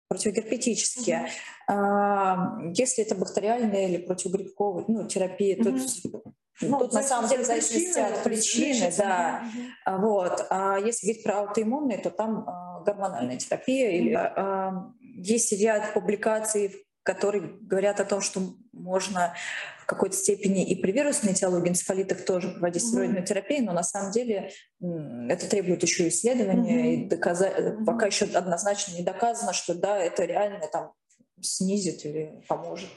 [0.10, 1.28] противогерпетические.
[1.68, 2.74] Mm-hmm.
[2.76, 5.64] Если это бактериальная или противогрибковая ну, терапия, mm-hmm.
[5.64, 6.22] тут
[6.60, 9.44] ну, Тут на самом деле в зависимости от причины, да.
[9.86, 10.08] Угу.
[10.08, 10.46] Вот.
[10.50, 14.36] А если говорить про аутоиммунные, то там а, гормональная терапия.
[14.36, 14.92] Mm-hmm.
[15.00, 19.34] Есть ряд публикаций, которые говорят о том, что можно
[19.80, 24.12] в какой-то степени и при вирусной этиологии энцефалитов тоже проводить стероидную терапию, но на самом
[24.12, 27.08] деле это требует еще исследования, mm-hmm.
[27.08, 27.86] и mm-hmm.
[27.86, 30.94] пока еще однозначно не доказано, что да, это реально там
[31.42, 32.92] снизит или поможет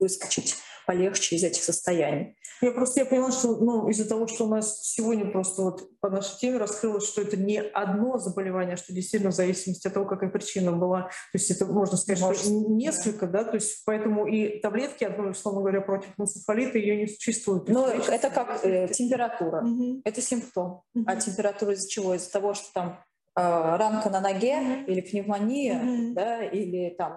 [0.00, 0.56] выскочить
[0.88, 2.34] полегче из этих состояний.
[2.62, 6.08] Я просто я поняла, что ну, из-за того, что у нас сегодня просто вот по
[6.08, 10.30] нашей теме раскрылось, что это не одно заболевание, что действительно в зависимости от того, какая
[10.30, 13.44] причина была, то есть это можно сказать, Может, что несколько, да.
[13.44, 17.68] да, то есть поэтому и таблетки одной, условно говоря, против энцефалита ее не существует.
[17.68, 20.00] Ну, это как э, температура, угу.
[20.04, 20.82] это симптом.
[20.94, 21.04] Угу.
[21.06, 22.14] А температура из-за чего?
[22.14, 23.04] Из-за того, что там
[23.38, 24.84] ранка на ноге mm-hmm.
[24.86, 26.12] или пневмония, mm-hmm.
[26.14, 27.12] да, или там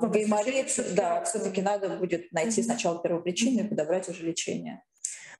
[0.00, 2.64] ну, гайморит, да, все-таки надо будет найти mm-hmm.
[2.64, 4.82] сначала первопричину и подобрать уже лечение.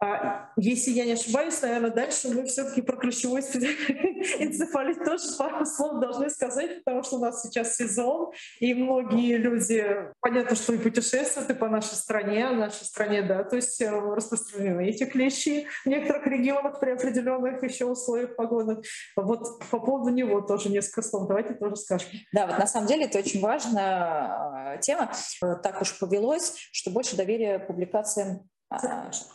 [0.00, 3.40] А если я не ошибаюсь, наверное, дальше мы все-таки про ключевой
[4.38, 8.30] энцефалит тоже пару слов должны сказать, потому что у нас сейчас сезон,
[8.60, 9.84] и многие люди,
[10.20, 13.90] понятно, что и путешествуют и по нашей стране, в нашей стране, да, то есть э,
[13.90, 18.80] распространены эти клещи в некоторых регионах при определенных еще условиях погоды.
[19.16, 21.26] Вот по поводу него тоже несколько слов.
[21.26, 22.08] Давайте тоже скажем.
[22.32, 25.10] Да, вот на самом деле это очень важная э, тема.
[25.40, 28.57] Так уж повелось, что больше доверия публикациям а,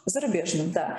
[0.06, 0.98] зарубежным, да.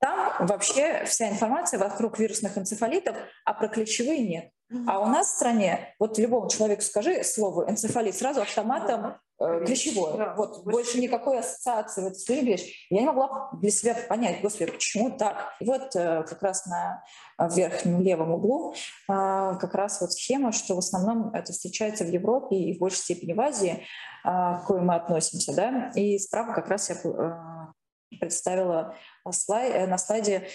[0.00, 4.50] Там вообще вся информация вокруг вирусных энцефалитов, а про клещевые нет.
[4.86, 10.16] А у нас в стране, вот любому человеку скажи слово энцефалит, сразу автоматом э, клещевое.
[10.16, 12.86] Да, вот больше никакой ассоциации в этой вещь.
[12.90, 15.54] Я не могла для себя понять, господи, почему так?
[15.60, 17.02] И вот э, как раз на
[17.56, 18.76] верхнем левом углу э,
[19.08, 23.32] как раз вот схема, что в основном это встречается в Европе и в большей степени
[23.32, 23.84] в Азии,
[24.24, 25.92] э, к кое мы относимся, да.
[25.94, 27.58] И справа как раз я э,
[28.18, 29.17] представила э,
[29.86, 30.48] на слайде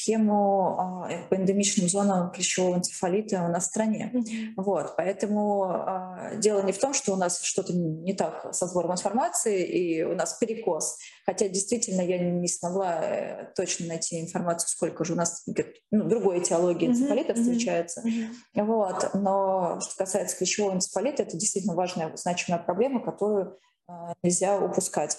[0.00, 4.10] схему а, по эндемичным зонам клещевого энцефалита на стране.
[4.14, 4.52] Mm-hmm.
[4.56, 8.92] Вот, поэтому а, дело не в том, что у нас что-то не так со сбором
[8.92, 10.98] информации и у нас перекос.
[11.26, 15.46] Хотя действительно я не смогла э, точно найти информацию, сколько же у нас
[15.90, 17.42] ну, другой этиологии энцефалита mm-hmm.
[17.42, 18.02] встречается.
[18.02, 18.64] Mm-hmm.
[18.64, 25.16] Вот, но что касается клещевого энцефалита, это действительно важная, значимая проблема, которую а, нельзя упускать.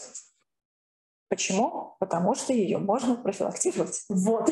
[1.31, 1.95] Почему?
[1.97, 4.03] Потому что ее можно профилактировать.
[4.09, 4.49] Вот.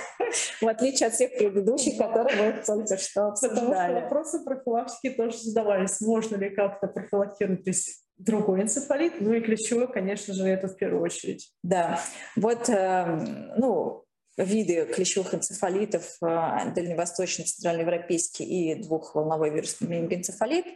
[0.60, 3.60] В отличие от всех предыдущих, которые мы только что обсуждали.
[3.60, 6.00] Потому что вопросы профилактики тоже задавались.
[6.00, 9.20] Можно ли как-то профилактировать то есть другой энцефалит?
[9.20, 11.48] Ну и ключевой, конечно же, это в первую очередь.
[11.62, 12.00] Да.
[12.34, 13.04] Вот, э,
[13.56, 14.05] ну,
[14.36, 20.66] виды клещевых энцефалитов, э, дальневосточный, центральноевропейский и двухволновой вирусный менингоэнцефалит.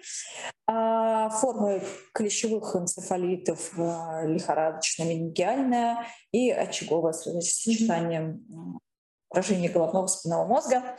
[0.67, 1.83] А формы
[2.15, 8.81] клещевых энцефалитов э, лихорадочно-менингиальная и очаговое с сочетанием
[9.29, 10.97] поражения головного спинного мозга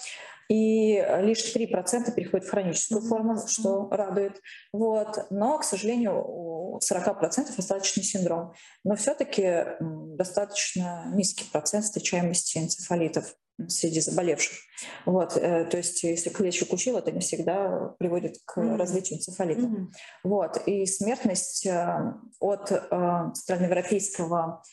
[0.51, 4.41] и лишь 3% переходят в хроническую форму, что радует.
[4.73, 5.27] Вот.
[5.29, 8.51] Но, к сожалению, у 40% остаточный синдром.
[8.83, 13.33] Но все-таки достаточно низкий процент встречаемости энцефалитов
[13.69, 14.57] среди заболевших.
[15.05, 18.75] Вот, э, то есть если клещ укусил, это не всегда приводит к mm-hmm.
[18.75, 19.61] развитию энцефалита.
[19.61, 19.87] Mm-hmm.
[20.25, 24.63] Вот, и смертность э, от э, центральноевропейского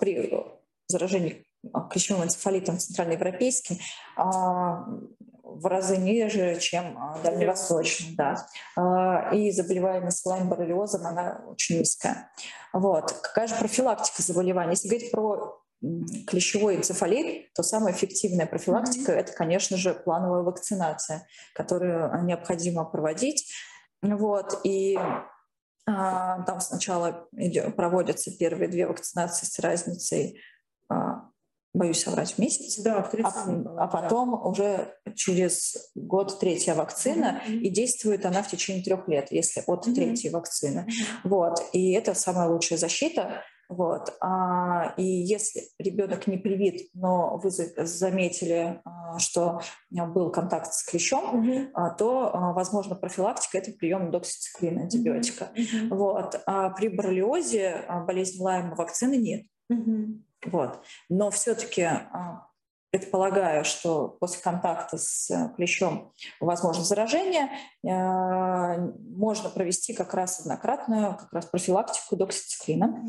[0.00, 0.34] при
[0.88, 1.46] заражении
[1.90, 3.78] клещевым энцефалитом центральноевропейским
[4.16, 4.86] а,
[5.42, 8.16] в разы ниже, чем а, дальневосточным.
[8.16, 9.30] Да.
[9.32, 12.30] И заболеваемость лайм-боррелиозом, она очень низкая.
[12.72, 13.12] Вот.
[13.22, 14.72] Какая же профилактика заболеваний?
[14.72, 15.60] Если говорить про
[16.26, 19.16] клещевой энцефалит, то самая эффективная профилактика mm-hmm.
[19.16, 23.50] это, конечно же, плановая вакцинация, которую необходимо проводить.
[24.02, 24.60] Вот.
[24.64, 24.98] И
[25.86, 27.28] а, там сначала
[27.76, 30.40] проводятся первые две вакцинации с разницей
[31.72, 32.82] боюсь соврать, в месяц.
[32.82, 34.36] Да, в 30 а, а потом да.
[34.48, 37.58] уже через год третья вакцина, mm-hmm.
[37.58, 39.94] и действует она в течение трех лет, если от mm-hmm.
[39.94, 40.80] третьей вакцины.
[40.80, 41.28] Mm-hmm.
[41.28, 41.62] Вот.
[41.72, 43.42] И это самая лучшая защита.
[43.68, 44.12] Вот.
[44.20, 51.46] А, и если ребенок не привит, но вы заметили, а, что был контакт с клещом,
[51.46, 51.70] mm-hmm.
[51.74, 55.52] а, то, а, возможно, профилактика– это прием доксициклина, антибиотика.
[55.54, 55.88] Mm-hmm.
[55.94, 56.40] Вот.
[56.46, 59.46] А при боррелиозе, болезни Лайма, вакцины нет.
[59.72, 60.20] Mm-hmm.
[60.46, 60.80] Вот.
[61.08, 62.46] Но все-таки а,
[62.90, 67.50] предполагаю, что после контакта с э, клещом возможно заражение,
[67.88, 73.04] а, можно провести как раз однократную как раз профилактику доксициклина.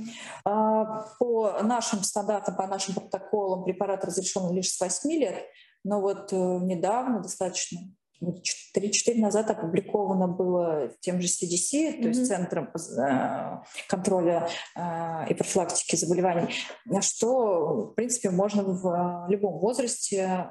[0.46, 5.44] А, по нашим стандартам, по нашим протоколам препарат разрешен лишь с 8 лет,
[5.84, 7.80] но вот э, недавно достаточно
[8.22, 12.02] 3-4 назад опубликовано было тем же CDC, mm-hmm.
[12.02, 16.54] то есть Центром э, контроля э, и профилактики заболеваний,
[17.02, 20.50] что, в принципе, можно в любом возрасте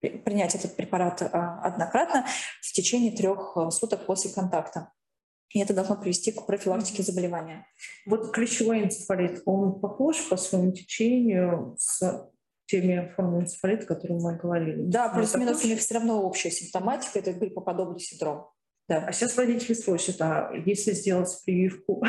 [0.00, 2.24] принять этот препарат однократно
[2.62, 4.92] в течение трех суток после контакта.
[5.52, 7.66] И это должно привести к профилактике заболевания.
[8.06, 12.30] Вот ключевой энцефалит, он похож по своему течению с
[12.70, 14.82] теми формами энцефалита, о которых мы говорили?
[14.82, 18.48] Да, плюс-минус у них все равно общая симптоматика, это гриппоподобный синдром.
[18.88, 19.04] Да.
[19.06, 22.02] А сейчас родители спросят, а если сделать прививку,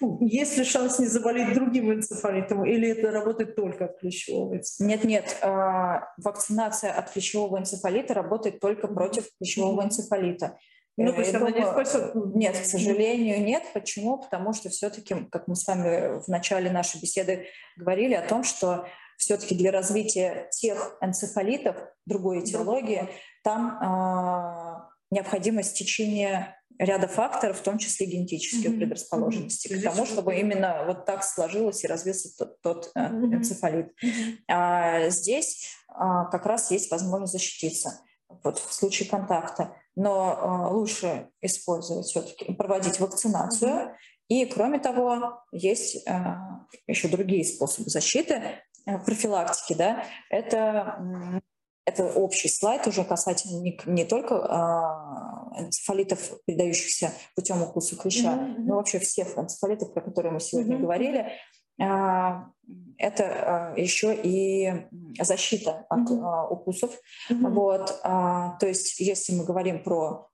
[0.20, 4.84] есть ли шанс не заболеть другим энцефалитом, или это работает только от клещевого энцефалита?
[4.84, 5.36] Нет, нет.
[5.42, 10.58] А, вакцинация от клещевого энцефалита работает только против клещевого энцефалита.
[10.98, 12.14] Ну, то есть она не спасет?
[12.14, 13.64] Нет, к сожалению, нет.
[13.74, 14.16] Почему?
[14.18, 18.86] Потому что все-таки, как мы с вами в начале нашей беседы говорили о том, что
[19.16, 21.76] все-таки для развития тех энцефалитов,
[22.06, 23.08] другой этиологии,
[23.42, 28.78] там э, необходимость течения ряда факторов, в том числе генетических mm-hmm.
[28.78, 29.80] предрасположенностей, mm-hmm.
[29.80, 33.34] к тому, чтобы именно вот так сложилось и развился тот, тот mm-hmm.
[33.34, 33.92] энцефалит.
[34.04, 34.36] Mm-hmm.
[34.48, 38.00] А здесь а, как раз есть возможность защититься
[38.42, 43.70] вот в случае контакта но э, лучше использовать все-таки, проводить вакцинацию.
[43.70, 43.94] Mm-hmm.
[44.28, 46.18] И, кроме того, есть э,
[46.86, 48.62] еще другие способы защиты,
[49.04, 49.74] профилактики.
[49.74, 50.04] Да?
[50.30, 51.42] Это,
[51.84, 54.34] это общий слайд уже касательно не, не только
[55.56, 58.54] энцефалитов, передающихся путем укуса клеща, mm-hmm.
[58.58, 60.80] но вообще всех энцефалитов, про которые мы сегодня mm-hmm.
[60.80, 61.32] говорили.
[61.80, 62.48] А,
[62.98, 64.86] это а, еще и
[65.20, 66.48] защита от mm-hmm.
[66.50, 66.90] укусов.
[67.30, 67.50] Mm-hmm.
[67.50, 70.30] Вот, то есть, если мы говорим про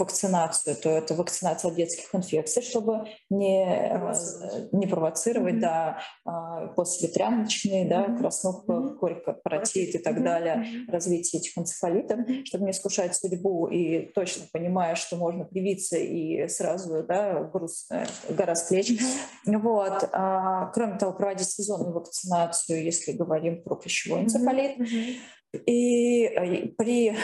[0.00, 5.60] вакцинацию, то это вакцинация от детских инфекций, чтобы не, э, не провоцировать, mm-hmm.
[5.60, 8.18] да, а, постветряночные, да, mm-hmm.
[8.18, 8.98] краснуха, mm-hmm.
[8.98, 10.22] корикопаратит и так mm-hmm.
[10.22, 16.48] далее, развитие этих энцефалитов, чтобы не искушать судьбу и точно понимая, что можно привиться и
[16.48, 18.90] сразу, да, груз, э, гора с плеч.
[18.90, 19.58] Mm-hmm.
[19.58, 20.08] Вот.
[20.12, 24.78] А, кроме того, проводить сезонную вакцинацию, если говорим про пищевой энцефалит.
[24.78, 25.64] Mm-hmm.
[25.66, 27.16] И э, при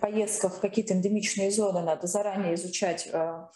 [0.00, 3.46] поездках в какие-то эндемичные зоны надо заранее изучать, э,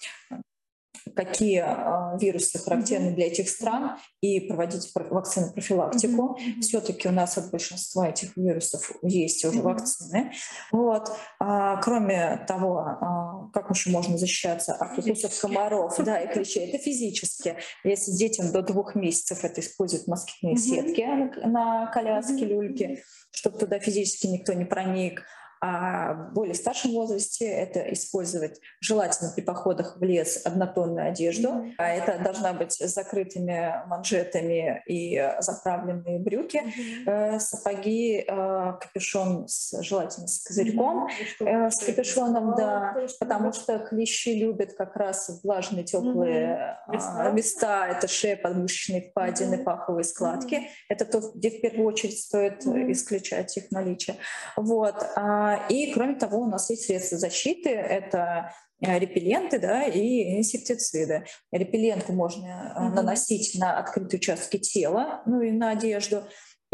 [1.15, 6.39] какие э, вирусы характерны для этих стран и проводить вакцину профилактику.
[6.39, 6.61] Mm-hmm.
[6.63, 9.63] Все-таки у нас от большинства этих вирусов есть уже mm-hmm.
[9.63, 10.33] вакцины.
[10.73, 11.11] Вот.
[11.39, 16.79] А, кроме того, а, как еще можно защищаться от укусов комаров да, и клещей, это
[16.83, 17.57] физически.
[17.85, 20.59] Если детям до двух месяцев это используют москитные mm-hmm.
[20.59, 22.49] сетки на коляске, mm-hmm.
[22.49, 25.23] люльки, чтобы туда физически никто не проник.
[25.67, 31.49] А в более старшем возрасте это использовать желательно при походах в лес однотонную одежду.
[31.49, 31.73] Mm-hmm.
[31.79, 37.39] А это должна быть с закрытыми манжетами и заправленные брюки, mm-hmm.
[37.39, 41.09] сапоги, э, капюшон с, желательно с козырьком,
[41.41, 41.71] mm-hmm.
[41.71, 46.93] с капюшоном, да, потому что клещи любят как раз влажные теплые mm-hmm.
[46.93, 47.31] места.
[47.33, 47.87] места.
[47.87, 49.65] Это шея, подмышечные впадины, mm-hmm.
[49.65, 50.57] паховые складки.
[50.57, 50.69] Mm-hmm.
[50.91, 52.93] Это то, где в первую очередь стоит mm-hmm.
[52.93, 54.17] исключать их наличие.
[54.57, 54.97] Вот.
[55.17, 57.71] А и, кроме того, у нас есть средства защиты.
[57.71, 61.25] Это э, репелленты да, и инсектициды.
[61.53, 62.95] Репелленты можно mm-hmm.
[62.95, 66.25] наносить на открытые участки тела, ну и на одежду.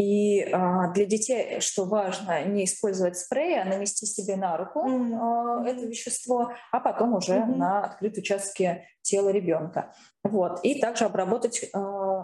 [0.01, 5.17] И а, для детей, что важно, не использовать спрей, а нанести себе на руку mm-hmm.
[5.21, 7.55] а, это вещество, а потом уже mm-hmm.
[7.55, 9.93] на открытые участки тела ребенка.
[10.23, 10.59] Вот.
[10.63, 11.77] И также обработать э,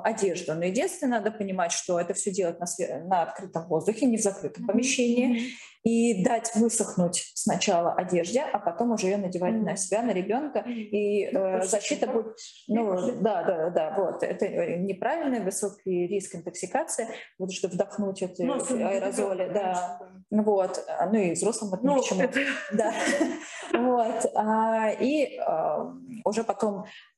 [0.03, 0.53] одежду.
[0.53, 2.67] Но единственное, надо понимать, что это все делать на,
[3.05, 4.67] на открытом воздухе, не в закрытом mm-hmm.
[4.67, 5.41] помещении.
[5.83, 9.63] И дать высохнуть сначала одежде, а потом уже ее надевать mm-hmm.
[9.63, 10.59] на себя, на ребенка.
[10.59, 12.35] И э, защита будет...
[12.67, 14.21] Ну, да, да, да, вот.
[14.21, 17.07] Это э, неправильный высокий риск интоксикации,
[17.39, 19.49] вот, что вдохнуть эти ну, аэрозоли.
[19.53, 19.99] Да.
[20.29, 20.85] Вот.
[21.11, 22.39] Ну и взрослым это ну, ни Это...
[22.73, 22.93] Да.
[23.73, 24.31] Вот.
[24.35, 25.93] А, и а,
[26.25, 26.66] уже потом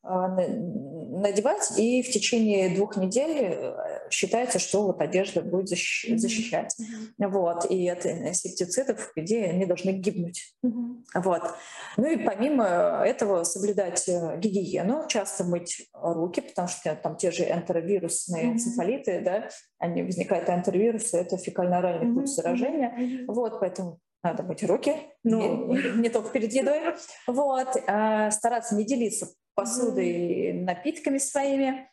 [0.02, 6.74] а, надевать, и в течение двух недель э, считается, что вот одежда будет защищать.
[6.80, 7.28] Mm-hmm.
[7.28, 7.70] Вот.
[7.70, 10.56] И от инсектицидов, где они должны гибнуть.
[10.66, 11.04] Mm-hmm.
[11.16, 11.44] Вот.
[11.98, 17.44] Ну и помимо этого соблюдать э, гигиену, часто мыть руки, потому что там те же
[17.44, 18.52] энтеровирусные mm-hmm.
[18.54, 22.16] энцефалиты, да, они возникают энтеровирусы, это фекально-оральный mm-hmm.
[22.16, 22.96] путь заражения.
[22.98, 23.26] Mm-hmm.
[23.28, 26.96] Вот, поэтому надо мыть руки, ну, не, не только перед едой.
[27.28, 31.90] Вот, а, стараться не делиться посудой, напитками своими.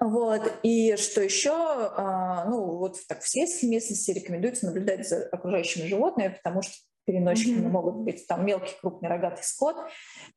[0.00, 0.52] Вот.
[0.62, 6.28] И что еще, а, ну вот так, в сельской местности рекомендуется наблюдать за окружающими животными,
[6.28, 6.74] потому что
[7.08, 7.70] переносчиками mm-hmm.
[7.70, 9.76] могут быть там мелкий, крупный рогатый скот,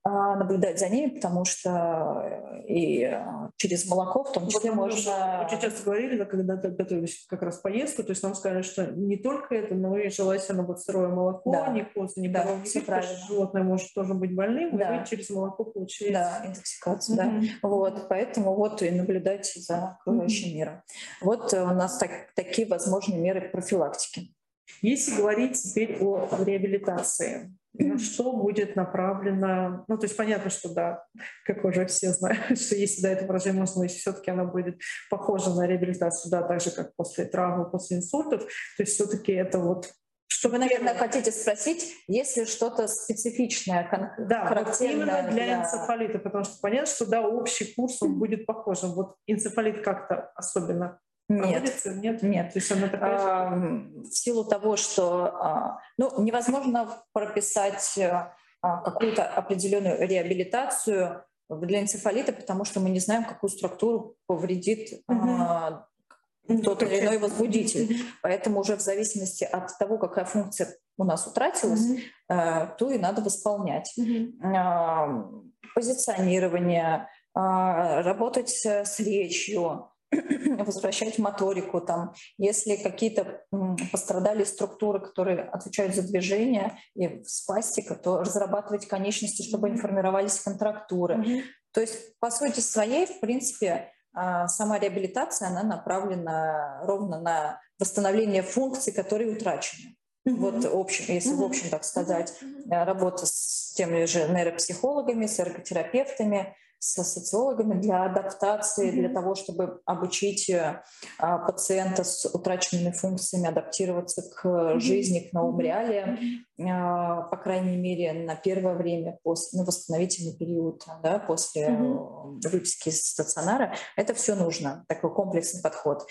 [0.04, 5.46] а, наблюдать за ними, потому что и а, через молоко в том числе вот можно...
[5.46, 9.18] Очень часто говорили, да, когда готовились как раз поездку, то есть нам сказали, что не
[9.18, 11.68] только это, но и желательно вот сырое молоко, да.
[11.68, 13.18] не поздно, не да, все правильно.
[13.28, 15.04] животное может тоже быть больным, да.
[15.04, 16.14] и через молоко получаете...
[16.14, 17.42] Да, интоксикацию, mm-hmm.
[17.62, 17.68] да.
[17.68, 20.56] Вот, поэтому вот и наблюдать за окружающим mm-hmm.
[20.56, 20.82] миром.
[21.20, 24.34] Вот у нас так, такие возможные меры профилактики.
[24.82, 31.06] Если говорить теперь о реабилитации, на что будет направлено, ну, то есть понятно, что да,
[31.46, 35.54] как уже все знают, что если до этого выражения можно, если все-таки она будет похожа
[35.54, 39.92] на реабилитацию, да, так же, как после травмы, после инсультов, то есть все-таки это вот
[40.28, 45.32] что вы, наверное, хотите спросить, есть ли что-то специфичное, кон- да, характерное вот именно для,
[45.32, 48.94] для энцефалита, потому что понятно, что да, общий курс он будет похожим.
[48.94, 51.00] Вот энцефалит как-то особенно
[51.32, 52.54] нет, нет, нет.
[52.54, 53.18] То есть она такая...
[53.18, 58.34] а, в силу того, что а, ну, невозможно прописать а,
[58.82, 66.62] какую-то определенную реабилитацию для энцефалита, потому что мы не знаем, какую структуру повредит угу.
[66.64, 67.94] тот или иной возбудитель.
[67.94, 68.02] Угу.
[68.22, 72.00] Поэтому уже в зависимости от того, какая функция у нас утратилась, угу.
[72.28, 73.94] то и надо восполнять.
[73.98, 75.44] Угу.
[75.74, 79.91] Позиционирование, работать с речью,
[80.66, 83.44] возвращать моторику, там, если какие-то
[83.92, 91.16] пострадали структуры, которые отвечают за движение и спастика, то разрабатывать конечности, чтобы они формировались контрактуры.
[91.16, 91.42] Mm-hmm.
[91.74, 98.44] То есть, по сути своей, в принципе, а, сама реабилитация, она направлена ровно на восстановление
[98.44, 99.96] функций, которые утрачены.
[100.28, 100.36] Mm-hmm.
[100.36, 101.36] Вот общем, если mm-hmm.
[101.36, 102.84] в общем так сказать, mm-hmm.
[102.84, 109.00] работа с теми же нейропсихологами, с эрготерапевтами, со социологами для адаптации, mm-hmm.
[109.00, 114.80] для того, чтобы обучить а, пациента с утраченными функциями адаптироваться к mm-hmm.
[114.80, 116.18] жизни, к новым реалиям,
[116.60, 122.50] а, по крайней мере, на первое время, после, на восстановительный период, да, после mm-hmm.
[122.50, 123.76] выписки из стационара.
[123.96, 126.08] Это все нужно, такой комплексный подход.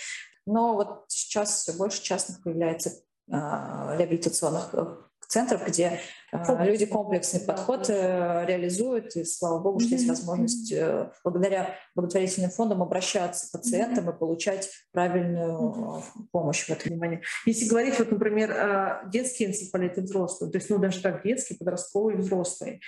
[0.46, 2.92] Но вот сейчас все больше частных появляется
[3.28, 4.86] а, реабилитационных э,
[5.30, 6.00] центров, где
[6.32, 12.50] э, люди комплексный подход э, реализуют, и слава богу, что есть возможность э, благодаря благотворительным
[12.50, 16.02] фондам обращаться к пациентам и получать правильную
[16.32, 17.22] помощь в этом внимании.
[17.46, 22.16] Если говорить, вот, например, детский энцефалит и взрослый, то есть, ну, даже так, детский, подростковый,
[22.16, 22.80] взрослый,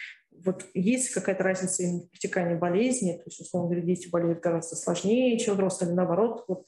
[0.44, 4.74] вот есть какая-то разница именно в протекании болезни, то есть, условно говоря, дети болеют гораздо
[4.74, 6.66] сложнее, чем взрослые, или наоборот, вот?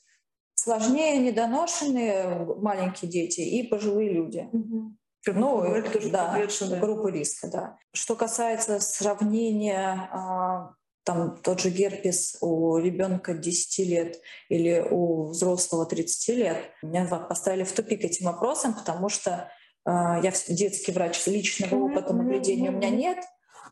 [0.57, 4.49] Сложнее недоношенные маленькие дети и пожилые люди.
[4.53, 4.97] Угу.
[5.27, 6.37] Ну, это тоже да,
[6.81, 7.79] группа риска, да.
[7.93, 15.87] Что касается сравнения а, там тот же герпес у ребенка 10 лет или у взрослого
[15.87, 19.51] 30 лет, меня поставили в тупик этим вопросом, потому что
[19.87, 23.19] э, я детский врач, личного опыта наблюдения у меня нет,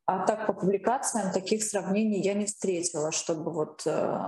[0.04, 4.18] а так по публикациям таких сравнений я не встретила, чтобы вот э,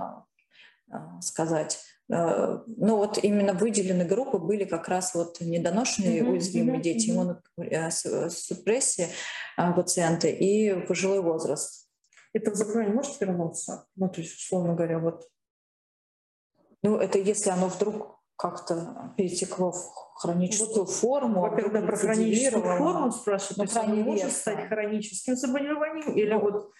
[1.21, 1.79] сказать.
[2.11, 6.29] Э, ну вот именно выделены группы были как раз вот недоношенные mm-hmm.
[6.29, 6.83] уязвимые mm-hmm.
[6.83, 9.09] дети, иммуносупрессия
[9.57, 11.89] э, пациенты и пожилой возраст.
[12.33, 13.87] Это заболевание может вернуться?
[13.95, 15.29] Ну, то есть, условно говоря, вот...
[16.83, 21.41] Ну, это если оно вдруг как-то перетекло в хроническую форму.
[21.41, 26.39] Во-первых, про хроническую форму спрашивают, ну, то есть оно может стать хроническим заболеванием или ну,
[26.41, 26.71] вот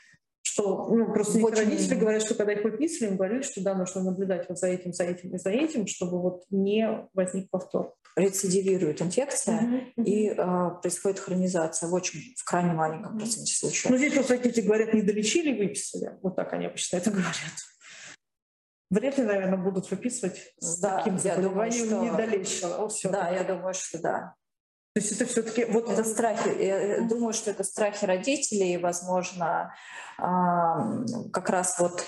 [0.46, 1.58] что ну, просто Очень...
[1.58, 4.94] родители говорят, что когда их выписывали, им говорили, что да, нужно наблюдать вот за этим,
[4.94, 7.96] за этим и за этим, чтобы вот не возник повтор.
[8.16, 9.60] Рецидивирует инфекция
[9.98, 10.04] mm-hmm.
[10.04, 10.36] и э,
[10.82, 13.90] происходит хронизация в очень в крайне маленьком проценте случаев.
[13.90, 16.12] Ну здесь просто родители говорят, не долечили, выписали.
[16.22, 17.34] Вот так они обычно это говорят.
[18.92, 22.24] Вряд ли, наверное, будут выписывать с да, таким заболеванием думаю, что...
[22.24, 22.92] недолеченного.
[23.06, 24.36] Да, я думаю, что да.
[24.96, 26.64] То есть это все-таки вот это страхи.
[26.64, 29.76] Я думаю, что это страхи родителей, возможно,
[30.18, 32.06] как раз вот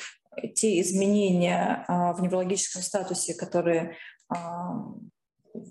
[0.56, 3.98] те изменения а, в неврологическом статусе, которые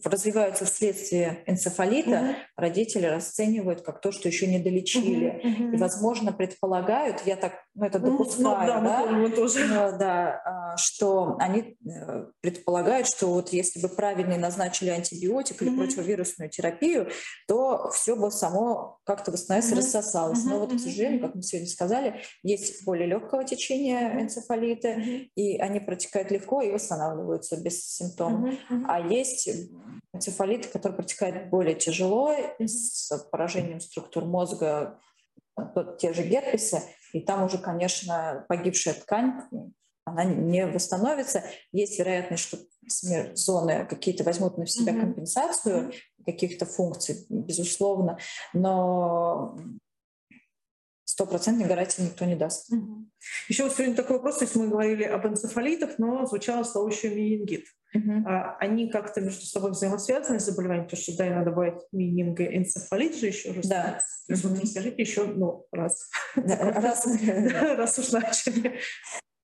[0.04, 2.34] развиваются вследствие энцефалита, mm-hmm.
[2.56, 5.40] родители расценивают как то, что еще не долечили.
[5.42, 5.74] Mm-hmm.
[5.74, 9.60] И, возможно, предполагают, я так ну, это допускаю, ну, да, мы тоже.
[9.70, 15.78] Э, да, что они э, предполагают, что вот если бы правильно назначили антибиотик или mm-hmm.
[15.78, 17.10] противовирусную терапию,
[17.46, 19.76] то все бы само как-то восстановилось mm-hmm.
[19.76, 20.38] рассосалось.
[20.38, 20.50] Mm-hmm.
[20.50, 25.28] Но вот, к сожалению, как мы сегодня сказали, есть более легкого течения энцефалита, mm-hmm.
[25.34, 28.54] и они протекают легко и восстанавливаются без симптомов.
[28.54, 28.84] Mm-hmm.
[28.88, 29.50] А есть
[30.14, 34.98] энцефалит, который протекает более тяжело, с поражением структур мозга,
[35.98, 36.82] те же герпесы,
[37.12, 39.42] и там уже, конечно, погибшая ткань,
[40.04, 41.42] она не восстановится.
[41.72, 45.00] Есть вероятность, что смерть зоны какие-то возьмут на себя mm-hmm.
[45.00, 45.92] компенсацию,
[46.24, 48.18] каких-то функций, безусловно,
[48.52, 49.58] но
[51.16, 52.70] стопроцентной гарантии никто не даст.
[52.70, 53.06] Угу.
[53.48, 57.08] Еще вот сегодня такой вопрос, то есть мы говорили об энцефалитах, но звучало слово еще
[57.08, 57.64] менингит.
[57.94, 58.28] Угу.
[58.28, 63.52] А, они как-то между собой взаимосвязаны заболевания, потому что да, иногда бывает менингоэнцефалит же еще
[63.52, 63.66] раз.
[63.66, 64.00] Да.
[64.26, 66.10] То есть вот расскажите еще, ну, раз.
[66.34, 67.06] раз.
[67.76, 68.78] раз уж начали.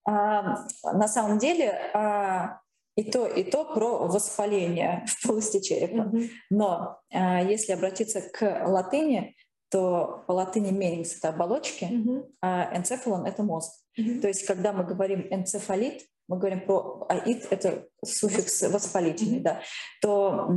[0.05, 2.61] А, на самом деле а,
[2.97, 6.03] и то, и то про воспаление в полости черепа.
[6.03, 6.29] Mm-hmm.
[6.51, 9.35] Но а, если обратиться к латыни,
[9.73, 12.31] то по латыни менинс— это оболочки, mm-hmm.
[12.43, 13.73] а энцефалон— это мозг.
[13.99, 14.21] Mm-hmm.
[14.21, 19.43] То есть когда мы говорим энцефалит, мы говорим про аид— это суффикс воспалительный, mm-hmm.
[19.43, 19.63] да,
[20.03, 20.49] то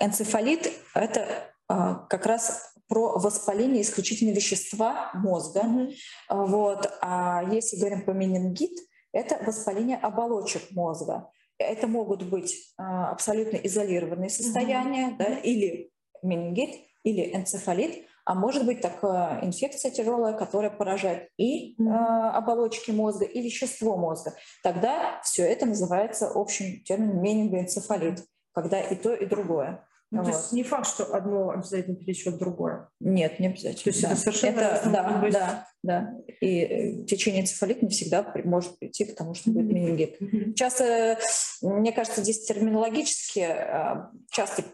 [0.00, 5.62] энцефалит— это а, как раз про воспаление исключительно вещества мозга.
[5.62, 6.46] Mm-hmm.
[6.46, 6.88] Вот.
[7.00, 8.78] А если говорим про менингит,
[9.12, 11.28] это воспаление оболочек мозга.
[11.58, 15.16] Это могут быть а, абсолютно изолированные состояния, mm-hmm.
[15.16, 15.90] да, или
[16.22, 23.24] менингит, или энцефалит, а может быть такая инфекция тяжелая, которая поражает и э, оболочки мозга,
[23.24, 24.34] и вещество мозга.
[24.64, 29.86] Тогда все это называется общим термином менингоэнцефалит, когда и то, и другое.
[30.10, 30.32] Ну, вот.
[30.32, 32.88] То есть не факт, что одно обязательно перетечет другое.
[32.98, 33.84] Нет, не обязательно.
[33.84, 34.08] То есть да.
[34.08, 35.32] это совершенно это, да, быть...
[35.32, 36.14] да, да.
[36.40, 40.20] И э, течение энцефалита не всегда может прийти к тому, что будет менингит.
[40.20, 40.54] Mm-hmm.
[40.54, 41.18] Часто,
[41.62, 43.94] мне кажется, здесь терминологически э,
[44.32, 44.64] часто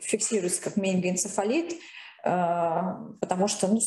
[0.00, 1.74] фиксируется как менингоэнцефалит,
[2.24, 2.80] э,
[3.20, 3.80] потому что ну,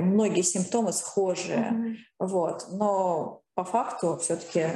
[0.00, 1.70] многие симптомы схожие.
[1.70, 1.96] Mm-hmm.
[2.20, 2.66] Вот.
[2.72, 4.66] Но по факту все-таки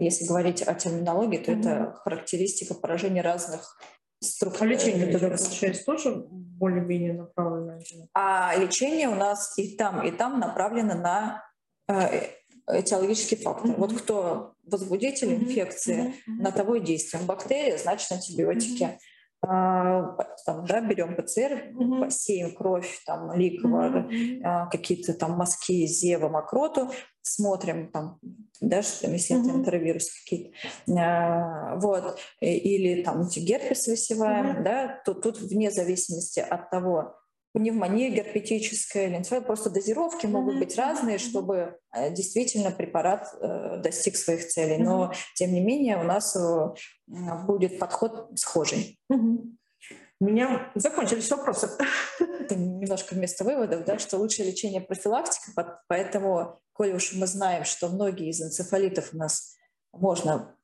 [0.00, 1.60] если говорить о терминологии, то mm-hmm.
[1.60, 3.78] это характеристика поражения разных
[4.22, 4.66] структур.
[4.66, 7.78] А лечение тогда, получается, тоже более-менее направлено?
[8.14, 11.44] А лечение у нас и там, и там направлено на
[11.88, 12.30] э,
[12.66, 13.70] этиологический фактор.
[13.70, 13.78] Mm-hmm.
[13.78, 15.44] Вот кто возбудитель mm-hmm.
[15.44, 16.42] инфекции, mm-hmm.
[16.42, 17.26] на того и действуем.
[17.26, 18.84] Бактерия, значит, антибиотики.
[18.84, 18.98] Mm-hmm.
[19.42, 22.10] А, там, да, берем ПЦР, mm-hmm.
[22.10, 24.68] сеем кровь, там, ликвор, mm-hmm.
[24.70, 26.90] какие-то там мазки, зева, мокроту,
[27.22, 28.18] смотрим там,
[28.60, 29.40] да, что, если mm-hmm.
[29.40, 30.50] это энтеровирус какие-то,
[30.98, 34.62] а, вот, или там герпес высеваем, mm-hmm.
[34.62, 37.19] да, то тут вне зависимости от того,
[37.52, 40.30] пневмония герпетическая, лимфоид, просто дозировки mm-hmm.
[40.30, 44.76] могут быть разные, чтобы э, действительно препарат э, достиг своих целей.
[44.76, 44.84] Mm-hmm.
[44.84, 46.74] Но, тем не менее, у нас э,
[47.46, 48.98] будет подход схожий.
[49.12, 49.56] Mm-hmm.
[50.20, 51.70] У меня закончились вопросы.
[52.18, 57.88] Это немножко вместо выводов, да, что лучшее лечение профилактика, поэтому, коли уж мы знаем, что
[57.88, 59.54] многие из энцефалитов у нас
[59.92, 60.54] можно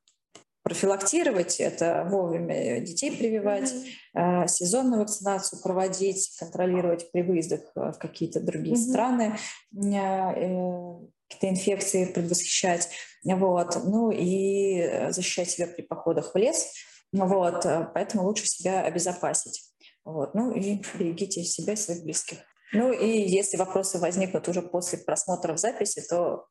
[0.67, 3.73] профилактировать, это вовремя детей прививать,
[4.17, 4.49] mm-hmm.
[4.49, 8.91] сезонную вакцинацию проводить, контролировать при выездах э, в какие-то другие mm-hmm.
[8.91, 9.39] страны,
[9.77, 12.89] э, какие-то инфекции предвосхищать,
[13.23, 16.73] вот, ну и защищать себя при походах в лес,
[17.13, 17.65] вот,
[17.95, 19.71] поэтому лучше себя обезопасить,
[20.05, 22.39] вот, ну и берегите себя и своих близких.
[22.73, 26.49] Ну и если вопросы возникнут уже после просмотра в записи, то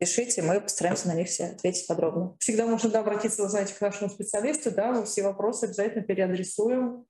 [0.00, 2.34] пишите, мы постараемся на них все ответить подробно.
[2.40, 7.06] Всегда можно да, обратиться, вы знаете, к нашему специалисту, да, мы все вопросы обязательно переадресуем,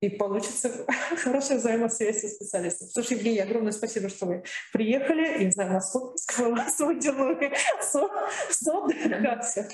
[0.00, 0.70] и получится
[1.24, 2.88] хорошая взаимосвязь со специалистом.
[2.88, 5.22] Слушай, Евгений, огромное спасибо, что вы приехали.
[5.22, 7.52] Я не знаю, насколько сказала свой деловой
[7.82, 8.10] сон.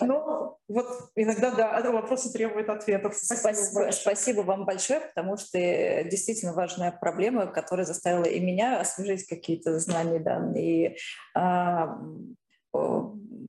[0.00, 3.14] Но вот иногда, да, вопросы требуют ответов.
[3.16, 9.78] Спасибо, спасибо вам большое, потому что действительно важная проблема, которая заставила и меня освежить какие-то
[9.78, 10.64] знания, данные.
[10.64, 10.96] И,
[11.34, 11.98] а,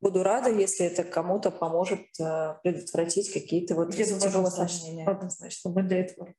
[0.01, 5.07] буду рада, если это кому-то поможет а, предотвратить какие-то вот тяжелые осложнения.
[5.09, 6.33] Однозначно, мы для этого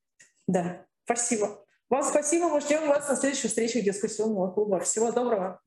[0.46, 1.64] да, спасибо.
[1.90, 2.48] Вам спасибо.
[2.48, 4.80] Мы ждем вас на следующих встречах дискуссионного клуба.
[4.80, 5.60] Всего доброго.